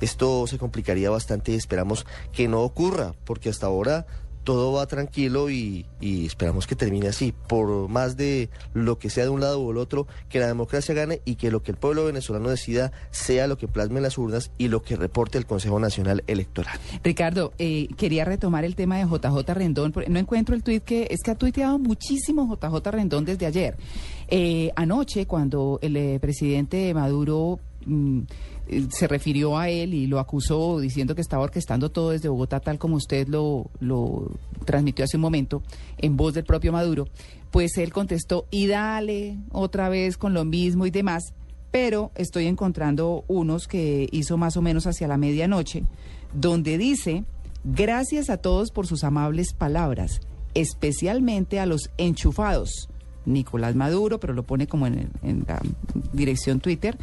esto 0.00 0.46
se 0.46 0.58
complicaría 0.58 1.10
bastante 1.10 1.50
y 1.50 1.56
esperamos 1.56 2.06
que 2.32 2.46
no 2.46 2.60
ocurra, 2.60 3.14
porque 3.24 3.48
hasta 3.48 3.66
ahora 3.66 4.06
todo 4.44 4.72
va 4.72 4.86
tranquilo 4.86 5.50
y, 5.50 5.86
y 6.00 6.26
esperamos 6.26 6.66
que 6.66 6.76
termine 6.76 7.08
así, 7.08 7.32
por 7.32 7.88
más 7.88 8.16
de 8.16 8.50
lo 8.74 8.98
que 8.98 9.10
sea 9.10 9.24
de 9.24 9.30
un 9.30 9.40
lado 9.40 9.62
o 9.62 9.68
del 9.68 9.78
otro, 9.78 10.06
que 10.28 10.38
la 10.38 10.46
democracia 10.46 10.94
gane 10.94 11.22
y 11.24 11.36
que 11.36 11.50
lo 11.50 11.62
que 11.62 11.72
el 11.72 11.78
pueblo 11.78 12.04
venezolano 12.04 12.50
decida 12.50 12.92
sea 13.10 13.46
lo 13.46 13.56
que 13.56 13.66
plasme 13.66 13.96
en 13.96 14.02
las 14.02 14.18
urnas 14.18 14.50
y 14.58 14.68
lo 14.68 14.82
que 14.82 14.96
reporte 14.96 15.38
el 15.38 15.46
Consejo 15.46 15.80
Nacional 15.80 16.22
Electoral. 16.26 16.78
Ricardo, 17.02 17.54
eh, 17.58 17.88
quería 17.96 18.24
retomar 18.24 18.64
el 18.64 18.76
tema 18.76 18.98
de 18.98 19.04
JJ 19.04 19.54
Rendón. 19.54 19.94
No 20.08 20.18
encuentro 20.18 20.54
el 20.54 20.62
tuit 20.62 20.84
que 20.84 21.08
es 21.10 21.20
que 21.22 21.30
ha 21.30 21.34
tuiteado 21.34 21.78
muchísimo 21.78 22.46
JJ 22.54 22.90
Rendón 22.90 23.24
desde 23.24 23.46
ayer. 23.46 23.76
Eh, 24.36 24.72
anoche, 24.74 25.26
cuando 25.26 25.78
el 25.80 25.96
eh, 25.96 26.18
presidente 26.18 26.92
Maduro 26.92 27.60
mm, 27.86 28.22
eh, 28.66 28.86
se 28.90 29.06
refirió 29.06 29.56
a 29.56 29.68
él 29.68 29.94
y 29.94 30.08
lo 30.08 30.18
acusó 30.18 30.80
diciendo 30.80 31.14
que 31.14 31.20
estaba 31.20 31.44
orquestando 31.44 31.92
todo 31.92 32.10
desde 32.10 32.28
Bogotá, 32.28 32.58
tal 32.58 32.76
como 32.76 32.96
usted 32.96 33.28
lo, 33.28 33.70
lo 33.78 34.32
transmitió 34.64 35.04
hace 35.04 35.18
un 35.18 35.20
momento, 35.20 35.62
en 35.98 36.16
voz 36.16 36.34
del 36.34 36.42
propio 36.42 36.72
Maduro, 36.72 37.06
pues 37.52 37.78
él 37.78 37.92
contestó, 37.92 38.48
y 38.50 38.66
dale 38.66 39.38
otra 39.52 39.88
vez 39.88 40.16
con 40.16 40.34
lo 40.34 40.44
mismo 40.44 40.84
y 40.84 40.90
demás, 40.90 41.32
pero 41.70 42.10
estoy 42.16 42.48
encontrando 42.48 43.22
unos 43.28 43.68
que 43.68 44.08
hizo 44.10 44.36
más 44.36 44.56
o 44.56 44.62
menos 44.62 44.88
hacia 44.88 45.06
la 45.06 45.16
medianoche, 45.16 45.84
donde 46.32 46.76
dice, 46.76 47.22
gracias 47.62 48.30
a 48.30 48.38
todos 48.38 48.72
por 48.72 48.88
sus 48.88 49.04
amables 49.04 49.52
palabras, 49.52 50.20
especialmente 50.54 51.60
a 51.60 51.66
los 51.66 51.88
enchufados. 51.98 52.88
Nicolás 53.26 53.74
Maduro, 53.74 54.20
pero 54.20 54.32
lo 54.32 54.42
pone 54.42 54.66
como 54.66 54.86
en, 54.86 55.10
en 55.22 55.44
la 55.46 55.60
dirección 56.12 56.60
Twitter. 56.60 56.96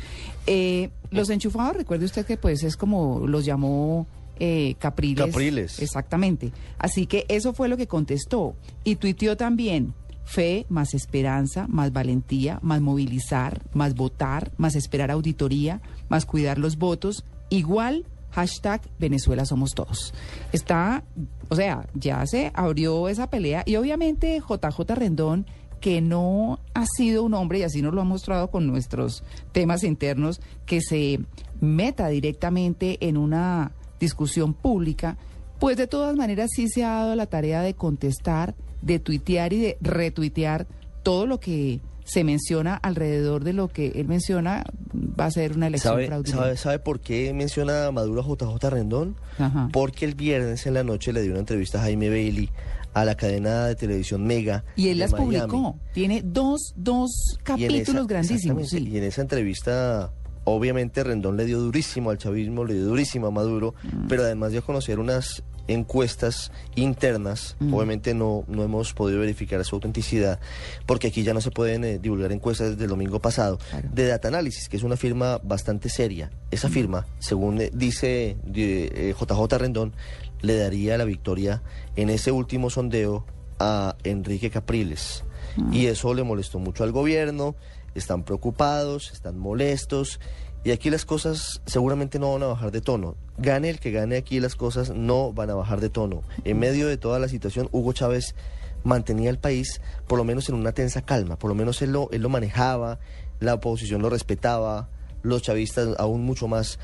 Eh, 0.48 0.90
los 1.10 1.30
enchufados, 1.30 1.76
recuerde 1.76 2.06
usted 2.06 2.26
que 2.26 2.38
pues 2.38 2.64
es 2.64 2.78
como 2.78 3.28
los 3.28 3.46
llamó 3.46 4.08
eh, 4.40 4.76
Capriles. 4.80 5.26
Capriles. 5.28 5.80
Exactamente. 5.80 6.52
Así 6.80 7.06
que 7.06 7.26
eso 7.28 7.54
fue 7.54 7.70
lo 7.70 7.78
que 7.78 7.88
contestó. 7.88 8.56
Y 8.84 8.96
tuiteó 8.96 9.38
también, 9.38 9.94
fe 10.24 10.66
más 10.68 10.94
esperanza, 10.94 11.68
más 11.68 11.94
valentía, 11.94 12.58
más 12.64 12.82
movilizar, 12.82 13.62
más 13.74 13.94
votar, 13.94 14.52
más 14.58 14.76
esperar 14.76 15.12
auditoría, 15.12 15.82
más 16.10 16.26
cuidar 16.26 16.58
los 16.58 16.78
votos, 16.78 17.24
igual 17.50 18.06
hashtag 18.32 18.82
Venezuela 18.98 19.46
somos 19.46 19.76
todos. 19.76 20.14
Está, 20.52 21.04
o 21.50 21.56
sea, 21.56 21.88
ya 21.94 22.26
se 22.26 22.52
abrió 22.56 23.10
esa 23.10 23.30
pelea 23.30 23.64
y 23.66 23.76
obviamente 23.76 24.40
JJ 24.40 24.96
Rendón 24.96 25.46
que 25.82 26.00
no 26.00 26.60
ha 26.74 26.86
sido 26.86 27.24
un 27.24 27.34
hombre, 27.34 27.60
y 27.60 27.64
así 27.64 27.82
nos 27.82 27.94
lo 27.94 28.02
ha 28.02 28.06
mostrado 28.06 28.50
con 28.50 28.68
nuestros 28.68 29.24
temas 29.52 29.84
internos, 29.84 30.40
que 30.66 30.80
se 30.80 31.20
meta 31.60 32.08
directamente 32.08 32.98
en 33.02 33.18
una 33.18 33.74
discusión 34.00 34.54
pública, 34.54 35.18
pues 35.60 35.78
de 35.78 35.88
todas 35.88 36.16
maneras 36.16 36.50
sí 36.56 36.70
se 36.70 36.86
ha 36.86 36.92
dado 36.92 37.16
la 37.16 37.26
tarea 37.26 37.62
de 37.62 37.74
contestar, 37.74 38.56
de 38.82 39.00
tuitear 39.00 39.54
y 39.54 39.60
de 39.60 39.78
retuitear 39.82 40.68
todo 41.04 41.26
lo 41.26 41.40
que 41.40 41.82
se 42.04 42.24
menciona 42.24 42.76
alrededor 42.76 43.44
de 43.44 43.54
lo 43.54 43.68
que 43.68 43.90
él 43.96 44.08
menciona 44.08 44.64
va 44.94 45.26
a 45.26 45.32
ser 45.32 45.56
una 45.56 45.68
elección 45.68 45.94
¿Sabe, 45.94 46.08
fraudulenta. 46.08 46.38
sabe, 46.38 46.58
sabe 46.58 46.80
por 46.80 47.00
qué 47.00 47.32
menciona 47.34 47.88
a 47.88 47.92
Maduro 47.92 48.22
a 48.22 48.26
JJ 48.26 48.70
Rendón? 48.70 49.16
Ajá. 49.38 49.70
Porque 49.72 50.06
el 50.06 50.16
viernes 50.16 50.66
en 50.66 50.74
la 50.74 50.84
noche 50.84 51.14
le 51.14 51.22
dio 51.22 51.32
una 51.32 51.40
entrevista 51.40 51.80
a 51.80 51.84
Jaime 51.84 52.10
Bailey 52.10 52.50
a 52.94 53.06
la 53.06 53.16
cadena 53.16 53.68
de 53.68 53.76
televisión 53.76 54.26
Mega. 54.26 54.64
Y 54.76 54.90
él 54.90 55.00
las 55.00 55.12
Miami. 55.12 55.38
publicó. 55.40 55.80
Tiene 55.94 56.22
dos, 56.26 56.74
dos 56.76 57.38
capítulos 57.44 57.82
esa- 57.90 58.04
grandísimos. 58.06 58.70
sí. 58.70 58.88
Y 58.88 58.98
en 58.98 59.04
esa 59.04 59.22
entrevista, 59.22 60.12
obviamente 60.44 61.04
Rendón 61.04 61.38
le 61.38 61.46
dio 61.46 61.60
durísimo 61.60 62.10
al 62.10 62.18
chavismo, 62.18 62.66
le 62.66 62.74
dio 62.74 62.86
durísimo 62.86 63.28
a 63.28 63.32
Maduro, 63.32 63.76
Mm. 63.84 64.08
pero 64.08 64.24
además 64.24 64.52
dio 64.52 64.60
a 64.62 64.64
conocer 64.64 65.00
unas 65.00 65.44
encuestas 65.68 66.52
internas. 66.76 67.56
Mm. 67.60 67.74
Obviamente 67.74 68.14
no, 68.14 68.44
no 68.48 68.64
hemos 68.64 68.94
podido 68.94 69.20
verificar 69.20 69.64
su 69.64 69.76
autenticidad, 69.76 70.40
porque 70.86 71.08
aquí 71.08 71.24
ya 71.24 71.34
no 71.34 71.40
se 71.40 71.52
pueden 71.52 71.84
eh, 71.86 72.00
divulgar 72.00 72.32
encuestas 72.32 72.72
desde 72.72 72.84
el 72.86 72.90
domingo 72.90 73.20
pasado. 73.22 73.58
Claro. 73.70 73.88
De 73.94 74.08
Data 74.08 74.28
Analysis, 74.28 74.68
que 74.68 74.78
es 74.78 74.84
una 74.84 74.98
firma 74.98 75.40
bastante 75.44 75.88
seria. 75.90 76.32
Esa 76.50 76.68
Mm. 76.68 76.72
firma, 76.72 77.08
según 77.20 77.62
eh, 77.62 77.72
dice 77.74 78.38
de, 78.44 78.86
eh, 79.10 79.16
JJ 79.18 79.58
Rendón, 79.58 79.94
le 80.42 80.58
daría 80.58 80.98
la 80.98 81.06
victoria 81.06 81.62
en 81.96 82.10
ese 82.10 82.32
último 82.32 82.70
sondeo 82.70 83.26
a 83.60 83.96
Enrique 84.04 84.50
Capriles. 84.50 85.24
Y 85.72 85.88
eso 85.88 86.14
le 86.14 86.24
molestó 86.24 86.60
mucho 86.60 86.84
al 86.84 86.92
gobierno, 86.92 87.56
están 87.94 88.24
preocupados, 88.24 89.12
están 89.12 89.38
molestos. 89.38 90.20
Y 90.64 90.72
aquí 90.72 90.90
las 90.90 91.06
cosas 91.06 91.62
seguramente 91.66 92.20
no 92.20 92.34
van 92.34 92.44
a 92.44 92.48
bajar 92.48 92.72
de 92.72 92.82
tono. 92.82 93.16
Gane 93.38 93.70
el 93.70 93.80
que 93.80 93.92
gane 93.92 94.16
aquí, 94.16 94.40
las 94.40 94.56
cosas 94.56 94.92
no 94.92 95.34
van 95.34 95.50
a 95.50 95.56
bajar 95.56 95.82
de 95.82 95.90
tono. 95.90 96.24
En 96.46 96.60
medio 96.60 96.88
de 96.88 96.98
toda 96.98 97.20
la 97.20 97.28
situación, 97.28 97.68
Hugo 97.72 97.94
Chávez 97.94 98.36
mantenía 98.84 99.30
el 99.30 99.40
país 99.40 99.82
por 100.08 100.18
lo 100.18 100.24
menos 100.24 100.50
en 100.50 100.56
una 100.56 100.72
tensa 100.72 101.02
calma. 101.02 101.36
Por 101.38 101.50
lo 101.50 101.56
menos 101.56 101.82
él 101.82 101.92
lo, 101.92 102.10
él 102.12 102.22
lo 102.22 102.30
manejaba, 102.30 103.00
la 103.40 103.56
oposición 103.56 104.02
lo 104.02 104.10
respetaba, 104.10 104.90
los 105.24 105.42
chavistas 105.42 105.90
aún 105.98 106.24
mucho 106.24 106.48
más. 106.48 106.80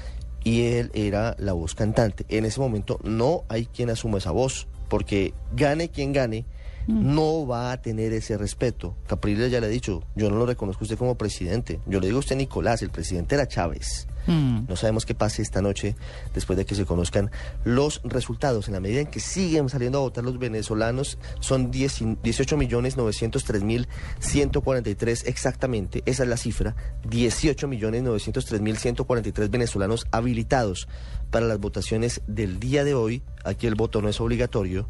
Y 0.47 0.61
él 0.67 0.91
era 0.93 1.35
la 1.39 1.51
voz 1.51 1.75
cantante. 1.75 2.25
En 2.29 2.45
ese 2.45 2.61
momento 2.61 3.01
no 3.03 3.43
hay 3.49 3.65
quien 3.65 3.89
asuma 3.89 4.19
esa 4.19 4.31
voz, 4.31 4.69
porque 4.87 5.33
gane 5.53 5.89
quien 5.89 6.13
gane, 6.13 6.45
no 6.87 7.45
va 7.45 7.73
a 7.73 7.81
tener 7.81 8.13
ese 8.13 8.37
respeto. 8.37 8.95
Capriles 9.07 9.51
ya 9.51 9.59
le 9.59 9.65
ha 9.65 9.69
dicho, 9.69 10.03
yo 10.15 10.29
no 10.29 10.37
lo 10.37 10.45
reconozco 10.45 10.83
a 10.83 10.85
usted 10.85 10.97
como 10.97 11.17
presidente. 11.17 11.81
Yo 11.85 11.99
le 11.99 12.07
digo 12.07 12.19
a 12.19 12.21
usted 12.21 12.37
Nicolás, 12.37 12.81
el 12.81 12.91
presidente 12.91 13.35
era 13.35 13.49
Chávez. 13.49 14.07
Mm. 14.27 14.65
No 14.67 14.75
sabemos 14.75 15.05
qué 15.05 15.15
pase 15.15 15.41
esta 15.41 15.61
noche 15.61 15.95
después 16.33 16.57
de 16.57 16.65
que 16.65 16.75
se 16.75 16.85
conozcan 16.85 17.31
los 17.63 18.01
resultados. 18.03 18.67
En 18.67 18.73
la 18.73 18.79
medida 18.79 19.01
en 19.01 19.07
que 19.07 19.19
siguen 19.19 19.69
saliendo 19.69 19.97
a 19.97 20.01
votar 20.01 20.23
los 20.23 20.37
venezolanos, 20.37 21.17
son 21.39 21.71
10 21.71 22.21
18 22.21 22.57
millones 22.57 22.97
903 22.97 23.63
mil 23.63 23.87
143 24.19 25.25
exactamente. 25.25 26.03
Esa 26.05 26.23
es 26.23 26.29
la 26.29 26.37
cifra. 26.37 26.75
18 27.09 27.67
millones 27.67 28.03
903 28.03 28.61
mil 28.61 28.77
143 28.77 29.49
venezolanos 29.49 30.05
habilitados 30.11 30.87
para 31.31 31.45
las 31.45 31.59
votaciones 31.59 32.21
del 32.27 32.59
día 32.59 32.83
de 32.83 32.93
hoy. 32.93 33.23
Aquí 33.43 33.67
el 33.67 33.75
voto 33.75 34.01
no 34.01 34.09
es 34.09 34.19
obligatorio 34.19 34.87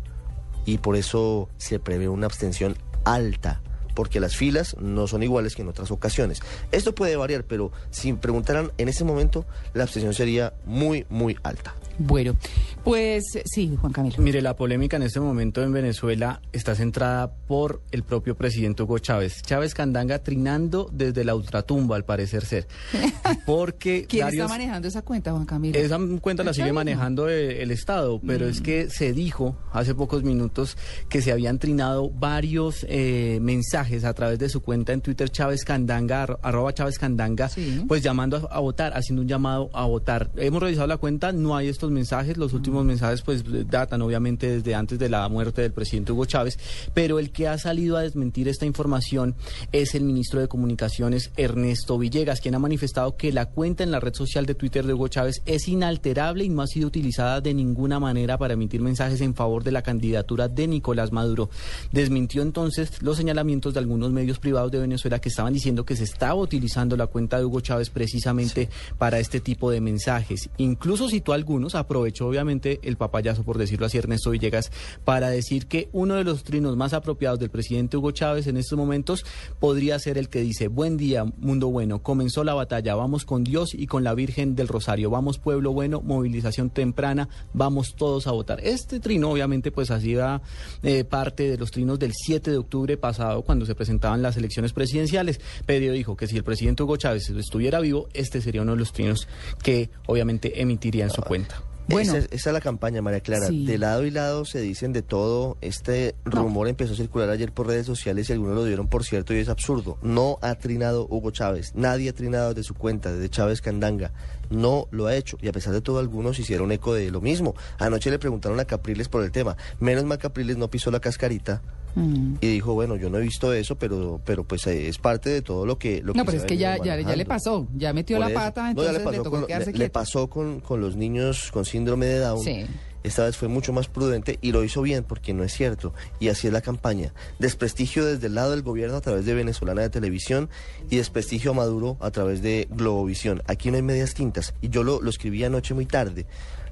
y 0.66 0.80
por 0.80 0.96
eso 0.96 1.50
se 1.58 1.80
prevé 1.80 2.10
una 2.10 2.26
abstención 2.26 2.76
alta, 3.06 3.62
porque 3.98 4.20
las 4.20 4.36
filas 4.36 4.76
no 4.80 5.08
son 5.08 5.24
iguales 5.24 5.56
que 5.56 5.64
en 5.64 5.70
otras 5.70 5.90
ocasiones. 5.90 6.44
Esto 6.72 6.94
puede 6.94 7.16
variar, 7.16 7.46
pero 7.46 7.72
si 7.90 8.14
preguntaran 8.14 8.72
en 8.78 8.90
ese 8.90 9.04
momento, 9.04 9.44
la 9.74 9.86
abstención 9.86 10.14
sería 10.14 10.54
muy, 10.66 11.08
muy 11.10 11.36
alta. 11.42 11.74
Bueno, 12.00 12.36
pues 12.84 13.24
sí, 13.46 13.76
Juan 13.80 13.92
Camilo. 13.94 14.16
Mire, 14.20 14.42
la 14.42 14.56
polémica 14.56 14.98
en 14.98 15.04
este 15.04 15.20
momento 15.20 15.64
en 15.64 15.72
Venezuela 15.74 16.42
está 16.54 16.76
centrada 16.76 17.32
por 17.48 17.82
el 17.92 18.04
propio 18.04 18.36
presidente 18.36 18.84
Hugo 18.84 19.00
Chávez. 19.00 19.42
Chávez 19.42 19.74
Candanga 19.74 20.20
trinando 20.20 20.90
desde 20.92 21.24
la 21.26 21.36
ultratumba, 21.36 21.96
al 21.96 22.06
parecer 22.06 22.46
ser. 22.46 22.68
Porque 23.46 24.06
¿Quién 24.08 24.28
está 24.28 24.48
manejando 24.48 24.88
esa 24.88 25.02
cuenta, 25.02 25.32
Juan 25.32 25.46
Camilo? 25.46 25.78
Esa 25.78 26.00
cuenta 26.22 26.44
la 26.44 26.54
sigue 26.54 26.74
manejando 26.74 27.30
eh, 27.30 27.62
el 27.62 27.72
Estado, 27.72 28.20
pero 28.26 28.48
es 28.48 28.60
Mm. 28.62 28.64
que 28.64 28.90
se 28.90 29.14
dijo 29.14 29.56
hace 29.72 29.94
pocos 29.96 30.24
minutos 30.24 30.78
que 31.10 31.22
se 31.22 31.32
habían 31.32 31.60
trinado 31.60 32.10
varios 32.10 32.86
eh, 32.90 33.40
mensajes 33.42 34.04
a 34.04 34.14
través 34.14 34.40
de 34.40 34.50
su 34.50 34.62
cuenta 34.62 34.94
en 34.94 35.02
Twitter 35.02 35.30
Chávez 35.30 35.64
Candanga, 35.64 36.26
arro- 36.26 36.40
arroba 36.42 36.74
Chávez 36.74 36.98
Candanga, 37.00 37.50
Sí. 37.50 37.84
pues 37.88 38.02
llamando 38.04 38.48
a, 38.52 38.56
a 38.56 38.60
votar, 38.60 38.94
haciendo 38.96 39.22
un 39.22 39.28
llamado 39.28 39.70
a 39.74 39.86
votar. 39.86 40.30
Hemos 40.38 40.62
revisado 40.62 40.88
la 40.88 40.98
cuenta, 40.98 41.32
no 41.32 41.56
hay 41.56 41.68
estos 41.68 41.87
mensajes, 41.92 42.38
los 42.38 42.54
últimos 42.54 42.84
Mm. 42.84 42.88
mensajes 42.88 43.22
pues 43.22 43.44
datan 43.70 44.02
obviamente 44.02 44.58
desde 44.58 44.76
antes 44.76 45.00
de 45.00 45.10
la 45.10 45.28
muerte 45.30 45.62
del 45.62 45.72
presidente 45.72 46.12
Hugo 46.12 46.26
Chávez, 46.26 46.58
pero 46.94 47.20
el 47.20 47.32
que 47.32 47.48
ha 47.48 47.58
salido 47.58 47.98
a 47.98 48.02
desmentir 48.02 48.48
esta 48.48 48.66
información 48.66 49.36
es 49.72 49.96
el 49.96 50.04
ministro 50.04 50.40
de 50.40 50.48
Comunicaciones 50.48 51.32
Ernesto 51.38 51.98
Villegas, 51.98 52.42
quien 52.42 52.56
ha 52.56 52.60
manifestado 52.60 53.16
que 53.18 53.32
la 53.32 53.48
cuenta 53.48 53.84
en 53.84 53.92
la 53.92 54.00
red 54.00 54.14
social 54.14 54.46
de 54.46 54.56
Twitter 54.56 54.86
de 54.86 54.94
Hugo 54.94 55.08
Chávez 55.08 55.42
es 55.46 55.68
inalterable 55.68 56.44
y 56.44 56.50
no 56.50 56.62
ha 56.62 56.68
sido 56.68 56.88
utilizada 56.88 57.42
de 57.42 57.54
ninguna 57.54 58.00
manera 58.00 58.38
para 58.38 58.54
emitir 58.54 58.82
mensajes 58.82 59.22
en 59.22 59.36
favor 59.36 59.64
de 59.64 59.72
la 59.72 59.82
candidatura 59.82 60.48
de 60.48 60.68
Nicolás 60.68 61.12
Maduro. 61.12 61.50
Desmintió 61.92 62.42
entonces 62.42 63.02
los 63.02 63.18
señalamientos 63.18 63.74
de 63.74 63.80
algunos 63.80 64.12
medios 64.12 64.40
privados 64.40 64.72
de 64.72 64.80
Venezuela 64.80 65.20
que 65.20 65.30
estaban 65.30 65.54
diciendo 65.54 65.86
que 65.86 65.96
se 65.96 66.04
estaba 66.04 66.36
utilizando 66.36 66.96
la 66.98 67.08
cuenta 67.08 67.38
de 67.40 67.46
Hugo 67.46 67.62
Chávez 67.62 67.90
precisamente 67.90 68.70
para 68.98 69.20
este 69.20 69.40
tipo 69.40 69.72
de 69.72 69.82
mensajes. 69.82 70.50
Incluso 70.58 71.10
citó 71.10 71.34
algunos, 71.34 71.76
aprovechó 71.78 72.28
obviamente 72.28 72.80
el 72.84 72.98
papayazo, 72.98 73.44
por 73.44 73.58
decirlo 73.58 73.86
así, 73.86 73.98
Ernesto 73.98 74.32
Villegas, 74.32 74.72
para 75.06 75.30
decir 75.30 75.68
que 75.68 75.90
uno 75.94 76.16
de 76.16 76.24
los 76.24 76.44
trinos 76.44 76.76
más 76.76 76.94
apropiados 76.94 77.40
del 77.40 77.50
presidente 77.50 77.98
Hugo 77.98 78.12
Chávez 78.12 78.48
en 78.48 78.58
estos 78.58 78.78
momentos 78.78 79.26
podría 79.60 79.98
ser 80.00 80.18
el 80.18 80.30
que 80.30 80.42
dice, 80.42 80.68
buen 80.68 80.98
día, 80.98 81.24
mundo 81.24 81.68
bueno, 81.68 82.04
comenzó 82.04 82.44
la 82.44 82.54
batalla, 82.54 82.96
vamos 82.96 83.26
con 83.26 83.44
Dios 83.44 83.74
y 83.74 83.88
con 83.88 84.04
la 84.04 84.14
Virgen 84.14 84.56
del 84.56 84.68
Rosario, 84.68 85.10
vamos 85.10 85.38
pueblo 85.38 85.72
bueno, 85.72 86.02
movilización 86.02 86.70
temprana, 86.70 87.30
vamos 87.54 87.96
todos 87.96 88.28
a 88.28 88.32
votar. 88.32 88.60
Este 88.64 89.00
trino 89.00 89.32
obviamente 89.32 89.72
pues 89.72 89.92
hacía 89.92 90.42
eh, 90.84 91.04
parte 91.04 91.50
de 91.50 91.58
los 91.58 91.72
trinos 91.72 92.00
del 92.00 92.14
7 92.14 92.52
de 92.52 92.58
octubre 92.58 92.98
pasado 92.98 93.44
cuando 93.44 93.66
se 93.66 93.76
presentaban 93.76 94.22
las 94.22 94.38
elecciones 94.38 94.74
presidenciales, 94.74 95.40
pero 95.66 95.94
dijo 95.94 96.16
que 96.16 96.28
si 96.28 96.38
el 96.38 96.44
presidente 96.44 96.84
Hugo 96.84 96.98
Chávez 96.98 97.30
estuviera 97.30 97.80
vivo, 97.80 98.08
este 98.14 98.42
sería 98.42 98.62
uno 98.62 98.74
de 98.74 98.80
los 98.80 98.94
trinos 98.94 99.28
que 99.62 99.90
obviamente 100.08 100.62
emitiría 100.62 101.04
en 101.04 101.12
su 101.12 101.22
cuenta. 101.22 101.67
Bueno. 101.90 102.10
esa, 102.12 102.18
es- 102.20 102.28
esa 102.32 102.50
es 102.50 102.54
la 102.54 102.62
campaña, 102.62 103.02
María 103.02 103.20
Clara. 103.22 103.48
Sí. 103.48 103.66
De 103.66 103.78
lado 103.78 104.06
y 104.06 104.12
lado 104.12 104.46
se 104.46 104.60
dicen 104.60 104.94
de 104.94 105.02
todo. 105.02 105.58
Este 105.62 106.16
rumor 106.26 106.68
empezó 106.68 106.94
a 106.94 106.96
circular 106.96 107.30
ayer 107.30 107.52
por 107.52 107.68
redes 107.68 107.86
sociales 107.86 108.30
y 108.30 108.34
algunos 108.34 108.56
lo 108.56 108.66
dieron 108.66 108.88
por 108.88 109.04
cierto 109.04 109.34
y 109.34 109.38
es 109.38 109.50
absurdo. 109.50 109.98
No 110.02 110.38
ha 110.42 110.56
trinado 110.56 111.08
Hugo 111.10 111.32
Chávez. 111.32 111.72
Nadie 111.76 112.10
ha 112.10 112.14
trinado 112.14 112.54
de 112.54 112.64
su 112.64 112.74
cuenta, 112.74 113.12
desde 113.14 113.30
Chávez 113.30 113.62
Candanga. 113.62 114.12
No 114.50 114.88
lo 114.92 115.08
ha 115.08 115.16
hecho. 115.16 115.38
Y 115.42 115.48
a 115.48 115.52
pesar 115.52 115.74
de 115.74 115.82
todo, 115.82 116.00
algunos 116.00 116.40
hicieron 116.40 116.72
eco 116.72 116.94
de 116.94 117.10
lo 117.12 117.22
mismo. 117.22 117.56
Anoche 117.80 118.10
le 118.12 118.20
preguntaron 118.20 118.60
a 118.60 118.66
Capriles 118.66 119.10
por 119.10 119.24
el 119.24 119.32
tema. 119.32 119.58
Menos 119.80 120.04
mal 120.06 120.18
Capriles 120.18 120.58
no 120.58 120.70
pisó 120.70 120.92
la 120.92 121.00
cascarita 121.00 121.62
Mm. 121.98 122.36
y 122.42 122.48
dijo, 122.48 122.74
bueno, 122.76 122.96
yo 122.96 123.10
no 123.10 123.18
he 123.18 123.22
visto 123.22 123.52
eso, 123.54 123.76
pero, 123.78 124.22
pero 124.24 124.44
pues 124.44 124.68
eh, 124.68 124.88
es 124.88 124.98
parte 125.00 125.30
de 125.32 125.42
todo 125.42 125.66
lo 125.66 125.80
que... 125.80 126.02
Lo 126.04 126.14
No, 126.14 126.24
que 126.24 126.26
pero 126.32 126.38
es 126.38 126.44
que 126.46 126.56
ya, 126.58 126.78
ya, 126.78 127.00
ya 127.00 127.16
le 127.16 127.26
pasó, 127.26 127.68
ya 127.76 127.92
metió 127.94 128.18
Por 128.18 128.28
la 128.30 128.34
pata, 128.34 128.64
No, 128.66 128.70
entonces 128.70 128.94
ya 128.94 129.00
le 129.00 129.00
le 129.00 129.06
pasó, 129.12 129.24
tocó 129.24 129.38
con, 129.38 129.48
quedarse 129.48 129.66
le- 129.68 129.72
le 129.74 129.78
quieto. 129.86 129.94
pasó 129.94 130.28
con, 130.30 130.60
con 130.60 130.80
los 130.80 130.96
niños 130.96 131.50
con 131.52 131.66
síndrome 131.66 132.06
de 132.06 132.20
Down. 132.20 132.44
Sí. 132.44 132.66
Esta 133.04 133.24
vez 133.24 133.38
fue 133.38 133.48
mucho 133.48 133.72
más 133.74 133.88
prudente 133.88 134.38
y 134.42 134.52
lo 134.52 134.64
hizo 134.66 134.82
bien 134.82 135.04
porque 135.06 135.34
no 135.34 135.44
es 135.44 135.54
cierto. 135.54 135.94
Y 136.20 136.28
así 136.28 136.48
es 136.48 136.54
la 136.54 136.62
campaña. 136.62 137.14
Desprestigio 137.40 138.06
desde 138.06 138.28
el 138.28 138.36
lado 138.36 138.52
del 138.52 138.64
gobierno 138.64 138.98
a 138.98 139.02
través 139.02 139.26
de 139.26 139.34
Venezolana 139.34 139.82
de 139.82 139.90
Televisión 139.90 140.50
y 140.90 140.98
desprestigio 140.98 141.52
a 141.52 141.54
Maduro 141.54 141.96
a 142.02 142.12
través 142.12 142.42
de 142.42 142.68
Globovisión. 142.70 143.42
Aquí 143.48 143.70
no 143.72 143.78
hay 143.78 143.84
medias 143.84 144.14
tintas. 144.14 144.54
Y 144.62 144.70
yo 144.70 144.84
lo, 144.84 145.02
lo 145.02 145.10
escribí 145.10 145.44
anoche 145.44 145.74
muy 145.74 145.86
tarde. 145.86 146.26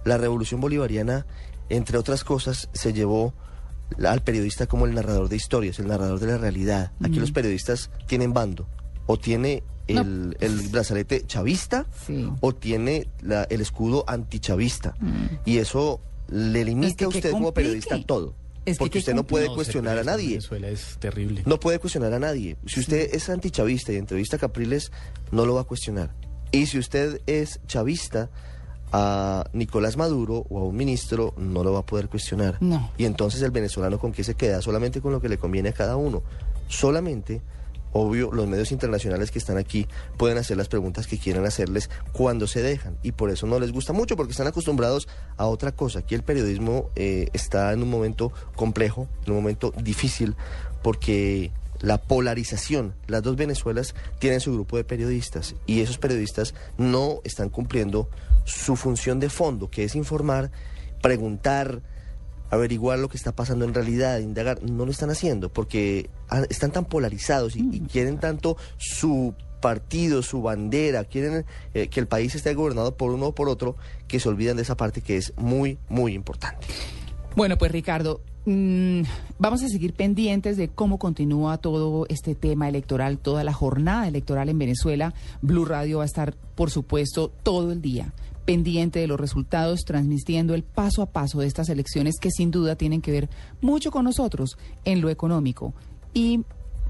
La 0.03 0.17
revolución 0.17 0.59
bolivariana, 0.59 1.25
entre 1.69 1.97
otras 1.97 2.23
cosas, 2.25 2.69
se 2.73 2.91
llevó 2.91 3.33
al 4.05 4.21
periodista 4.23 4.67
como 4.67 4.85
el 4.85 4.93
narrador 4.95 5.29
de 5.29 5.35
historias, 5.35 5.79
el 5.79 5.87
narrador 5.87 6.19
de 6.19 6.27
la 6.27 6.37
realidad. 6.37 6.91
Aquí 7.03 7.19
los 7.19 7.31
periodistas 7.31 7.89
tienen 8.07 8.33
bando. 8.33 8.67
O 9.07 9.17
tiene 9.17 9.63
No. 9.87 10.01
el, 10.01 10.67
brazalete 10.71 11.25
chavista 11.27 11.85
Sí. 12.07 12.27
o 12.41 12.55
tiene 12.55 13.07
la- 13.21 13.43
el 13.43 13.61
escudo 13.61 14.03
antichavista. 14.07 14.95
Y 15.45 15.57
eso 15.57 16.01
le 16.27 16.65
limita 16.65 16.87
Mm. 16.87 16.89
Es 16.91 16.95
que 16.97 17.05
a 17.05 17.07
usted 17.09 17.31
como 17.31 17.53
periodista 17.53 18.01
todo. 18.03 18.35
Es 18.65 18.79
porque 18.79 18.93
que 18.93 18.97
usted 18.99 19.13
no 19.13 19.25
puede 19.27 19.45
No, 19.47 19.53
cuestionar 19.53 19.99
a 19.99 20.03
nadie. 20.03 20.29
Venezuela 20.29 20.69
es 20.69 20.97
terrible. 20.99 21.43
No 21.45 21.59
puede 21.59 21.77
cuestionar 21.77 22.11
a 22.13 22.17
nadie. 22.19 22.57
Si 22.65 22.79
usted 22.79 23.13
es 23.13 23.29
antichavista 23.29 23.93
y 23.93 23.97
entrevista 23.97 24.37
a 24.37 24.39
Capriles, 24.39 24.91
no 25.31 25.45
lo 25.45 25.53
va 25.53 25.61
a 25.61 25.65
cuestionar. 25.65 26.15
Y 26.51 26.65
si 26.65 26.79
usted 26.79 27.21
es 27.27 27.59
chavista 27.67 28.31
a 28.91 29.45
Nicolás 29.53 29.97
Maduro 29.97 30.45
o 30.49 30.59
a 30.59 30.63
un 30.63 30.75
ministro, 30.75 31.33
no 31.37 31.63
lo 31.63 31.73
va 31.73 31.79
a 31.79 31.85
poder 31.85 32.09
cuestionar. 32.09 32.57
No. 32.61 32.91
Y 32.97 33.05
entonces 33.05 33.41
el 33.41 33.51
venezolano 33.51 33.99
con 33.99 34.11
qué 34.11 34.23
se 34.23 34.35
queda? 34.35 34.61
Solamente 34.61 35.01
con 35.01 35.11
lo 35.11 35.21
que 35.21 35.29
le 35.29 35.37
conviene 35.37 35.69
a 35.69 35.73
cada 35.73 35.95
uno. 35.95 36.23
Solamente, 36.67 37.41
obvio, 37.91 38.31
los 38.31 38.47
medios 38.47 38.71
internacionales 38.71 39.31
que 39.31 39.39
están 39.39 39.57
aquí 39.57 39.87
pueden 40.17 40.37
hacer 40.37 40.57
las 40.57 40.67
preguntas 40.67 41.07
que 41.07 41.17
quieran 41.17 41.45
hacerles 41.45 41.89
cuando 42.11 42.47
se 42.47 42.61
dejan. 42.61 42.97
Y 43.03 43.11
por 43.11 43.29
eso 43.29 43.47
no 43.47 43.59
les 43.59 43.71
gusta 43.71 43.93
mucho, 43.93 44.15
porque 44.15 44.31
están 44.31 44.47
acostumbrados 44.47 45.07
a 45.37 45.45
otra 45.47 45.71
cosa. 45.71 45.99
Aquí 45.99 46.15
el 46.15 46.23
periodismo 46.23 46.89
eh, 46.95 47.29
está 47.33 47.73
en 47.73 47.83
un 47.83 47.89
momento 47.89 48.31
complejo, 48.55 49.07
en 49.25 49.31
un 49.31 49.37
momento 49.37 49.73
difícil, 49.77 50.35
porque 50.81 51.51
la 51.81 52.01
polarización, 52.01 52.95
las 53.07 53.23
dos 53.23 53.35
Venezuelas 53.35 53.95
tienen 54.19 54.39
su 54.39 54.53
grupo 54.53 54.77
de 54.77 54.83
periodistas 54.83 55.55
y 55.65 55.81
esos 55.81 55.97
periodistas 55.97 56.53
no 56.77 57.19
están 57.23 57.49
cumpliendo 57.49 58.09
su 58.43 58.75
función 58.75 59.19
de 59.19 59.29
fondo, 59.29 59.69
que 59.69 59.83
es 59.83 59.95
informar, 59.95 60.51
preguntar, 61.01 61.81
averiguar 62.49 62.99
lo 62.99 63.09
que 63.09 63.17
está 63.17 63.31
pasando 63.35 63.65
en 63.65 63.73
realidad, 63.73 64.19
indagar, 64.19 64.61
no 64.63 64.85
lo 64.85 64.91
están 64.91 65.09
haciendo 65.09 65.51
porque 65.51 66.09
están 66.49 66.71
tan 66.71 66.85
polarizados 66.85 67.55
y, 67.55 67.67
y 67.71 67.79
quieren 67.81 68.19
tanto 68.19 68.57
su 68.77 69.33
partido, 69.65 70.21
su 70.21 70.43
bandera, 70.43 71.05
quieren 71.05 71.43
eh, 71.73 71.88
que 71.88 71.99
el 71.99 72.07
país 72.07 72.35
esté 72.35 72.53
gobernado 72.53 72.95
por 72.95 73.11
uno 73.11 73.27
o 73.27 73.35
por 73.35 73.49
otro, 73.49 73.75
que 74.07 74.19
se 74.19 74.29
olvidan 74.29 74.57
de 74.57 74.61
esa 74.61 74.77
parte 74.77 75.01
que 75.01 75.17
es 75.17 75.33
muy, 75.38 75.79
muy 75.89 76.13
importante. 76.13 76.67
Bueno, 77.35 77.57
pues 77.57 77.69
Ricardo, 77.69 78.21
mm, 78.45 79.01
vamos 79.39 79.61
a 79.61 79.67
seguir 79.67 79.93
pendientes 79.93 80.55
de 80.55 80.69
cómo 80.69 80.97
continúa 80.97 81.57
todo 81.57 82.05
este 82.07 82.33
tema 82.33 82.69
electoral, 82.69 83.17
toda 83.17 83.43
la 83.43 83.51
jornada 83.51 84.07
electoral 84.07 84.47
en 84.47 84.57
Venezuela. 84.57 85.13
Blue 85.41 85.65
Radio 85.65 85.97
va 85.97 86.03
a 86.03 86.05
estar, 86.05 86.33
por 86.55 86.71
supuesto, 86.71 87.33
todo 87.43 87.73
el 87.73 87.81
día 87.81 88.13
pendiente 88.45 88.99
de 88.99 89.07
los 89.07 89.19
resultados, 89.19 89.81
transmitiendo 89.85 90.53
el 90.53 90.63
paso 90.63 91.01
a 91.01 91.07
paso 91.07 91.39
de 91.39 91.47
estas 91.47 91.67
elecciones 91.67 92.15
que 92.21 92.31
sin 92.31 92.51
duda 92.51 92.77
tienen 92.77 93.01
que 93.01 93.11
ver 93.11 93.29
mucho 93.59 93.91
con 93.91 94.05
nosotros 94.05 94.57
en 94.85 95.01
lo 95.01 95.09
económico 95.09 95.73
y 96.13 96.45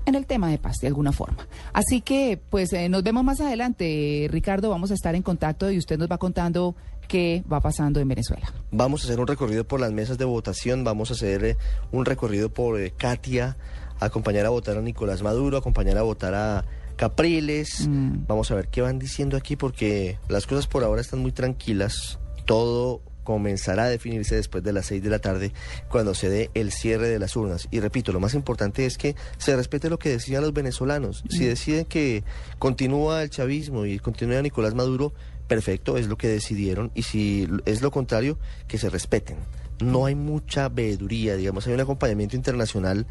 en 0.05 0.15
el 0.15 0.25
tema 0.25 0.49
de 0.49 0.57
paz 0.57 0.77
de 0.81 0.87
alguna 0.87 1.11
forma. 1.11 1.47
Así 1.73 2.01
que, 2.01 2.39
pues 2.49 2.73
eh, 2.73 2.89
nos 2.89 3.03
vemos 3.03 3.23
más 3.23 3.41
adelante, 3.41 4.27
Ricardo, 4.29 4.69
vamos 4.69 4.91
a 4.91 4.93
estar 4.93 5.15
en 5.15 5.23
contacto 5.23 5.71
y 5.71 5.77
usted 5.77 5.97
nos 5.97 6.09
va 6.09 6.17
contando 6.17 6.75
qué 7.07 7.43
va 7.51 7.59
pasando 7.59 7.99
en 7.99 8.07
Venezuela. 8.07 8.53
Vamos 8.71 9.01
a 9.01 9.07
hacer 9.07 9.19
un 9.19 9.27
recorrido 9.27 9.63
por 9.65 9.79
las 9.79 9.91
mesas 9.91 10.17
de 10.17 10.25
votación, 10.25 10.83
vamos 10.83 11.11
a 11.11 11.13
hacer 11.13 11.45
eh, 11.45 11.57
un 11.91 12.05
recorrido 12.05 12.49
por 12.49 12.79
eh, 12.79 12.91
Katia, 12.95 13.57
acompañar 13.99 14.45
a 14.45 14.49
votar 14.49 14.77
a 14.77 14.81
Nicolás 14.81 15.21
Maduro, 15.23 15.57
acompañar 15.57 15.97
a 15.97 16.03
votar 16.03 16.33
a 16.33 16.65
Capriles. 16.95 17.87
Mm. 17.87 18.25
Vamos 18.27 18.51
a 18.51 18.55
ver 18.55 18.67
qué 18.67 18.81
van 18.81 18.99
diciendo 18.99 19.37
aquí 19.37 19.55
porque 19.55 20.17
las 20.29 20.47
cosas 20.47 20.67
por 20.67 20.83
ahora 20.83 21.01
están 21.01 21.19
muy 21.19 21.31
tranquilas. 21.31 22.19
Todo 22.45 23.01
comenzará 23.25 23.83
a 23.83 23.89
definirse 23.89 24.35
después 24.35 24.63
de 24.63 24.71
las 24.71 24.85
seis 24.85 25.03
de 25.03 25.09
la 25.09 25.19
tarde 25.19 25.51
cuando 25.89 26.13
se 26.13 26.29
dé 26.29 26.49
el 26.53 26.71
cierre 26.71 27.09
de 27.09 27.19
las 27.19 27.35
urnas. 27.35 27.67
Y 27.71 27.81
repito, 27.81 28.13
lo 28.13 28.21
más 28.21 28.33
importante 28.33 28.85
es 28.85 28.97
que 28.97 29.17
se 29.37 29.53
respete 29.57 29.89
lo 29.89 29.99
que 29.99 30.09
decidan 30.09 30.43
los 30.43 30.53
venezolanos. 30.53 31.25
Si 31.29 31.43
deciden 31.43 31.83
que 31.83 32.23
continúa 32.59 33.23
el 33.23 33.29
chavismo 33.29 33.85
y 33.85 33.99
continúa 33.99 34.41
Nicolás 34.41 34.75
Maduro, 34.75 35.13
perfecto, 35.47 35.97
es 35.97 36.07
lo 36.07 36.17
que 36.17 36.29
decidieron. 36.29 36.91
Y 36.95 37.01
si 37.01 37.49
es 37.65 37.81
lo 37.81 37.91
contrario, 37.91 38.37
que 38.67 38.77
se 38.77 38.89
respeten. 38.89 39.37
No 39.81 40.05
hay 40.05 40.15
mucha 40.15 40.69
veeduría, 40.69 41.35
digamos, 41.35 41.67
hay 41.67 41.73
un 41.73 41.81
acompañamiento 41.81 42.37
internacional 42.37 43.07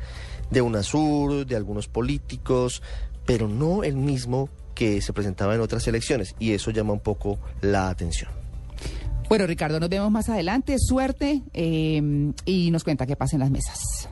de 0.50 0.62
UNASUR, 0.62 1.44
de 1.44 1.56
algunos 1.56 1.88
políticos, 1.88 2.82
pero 3.26 3.48
no 3.48 3.84
el 3.84 3.96
mismo 3.96 4.48
que 4.74 5.02
se 5.02 5.12
presentaba 5.12 5.54
en 5.54 5.60
otras 5.60 5.86
elecciones. 5.88 6.34
Y 6.38 6.52
eso 6.52 6.70
llama 6.70 6.92
un 6.92 7.00
poco 7.00 7.38
la 7.60 7.90
atención. 7.90 8.43
Bueno, 9.28 9.46
Ricardo, 9.46 9.80
nos 9.80 9.88
vemos 9.88 10.10
más 10.10 10.28
adelante. 10.28 10.76
Suerte 10.78 11.42
eh, 11.52 12.32
y 12.44 12.70
nos 12.70 12.84
cuenta 12.84 13.06
qué 13.06 13.16
pasa 13.16 13.36
en 13.36 13.40
las 13.40 13.50
mesas. 13.50 14.08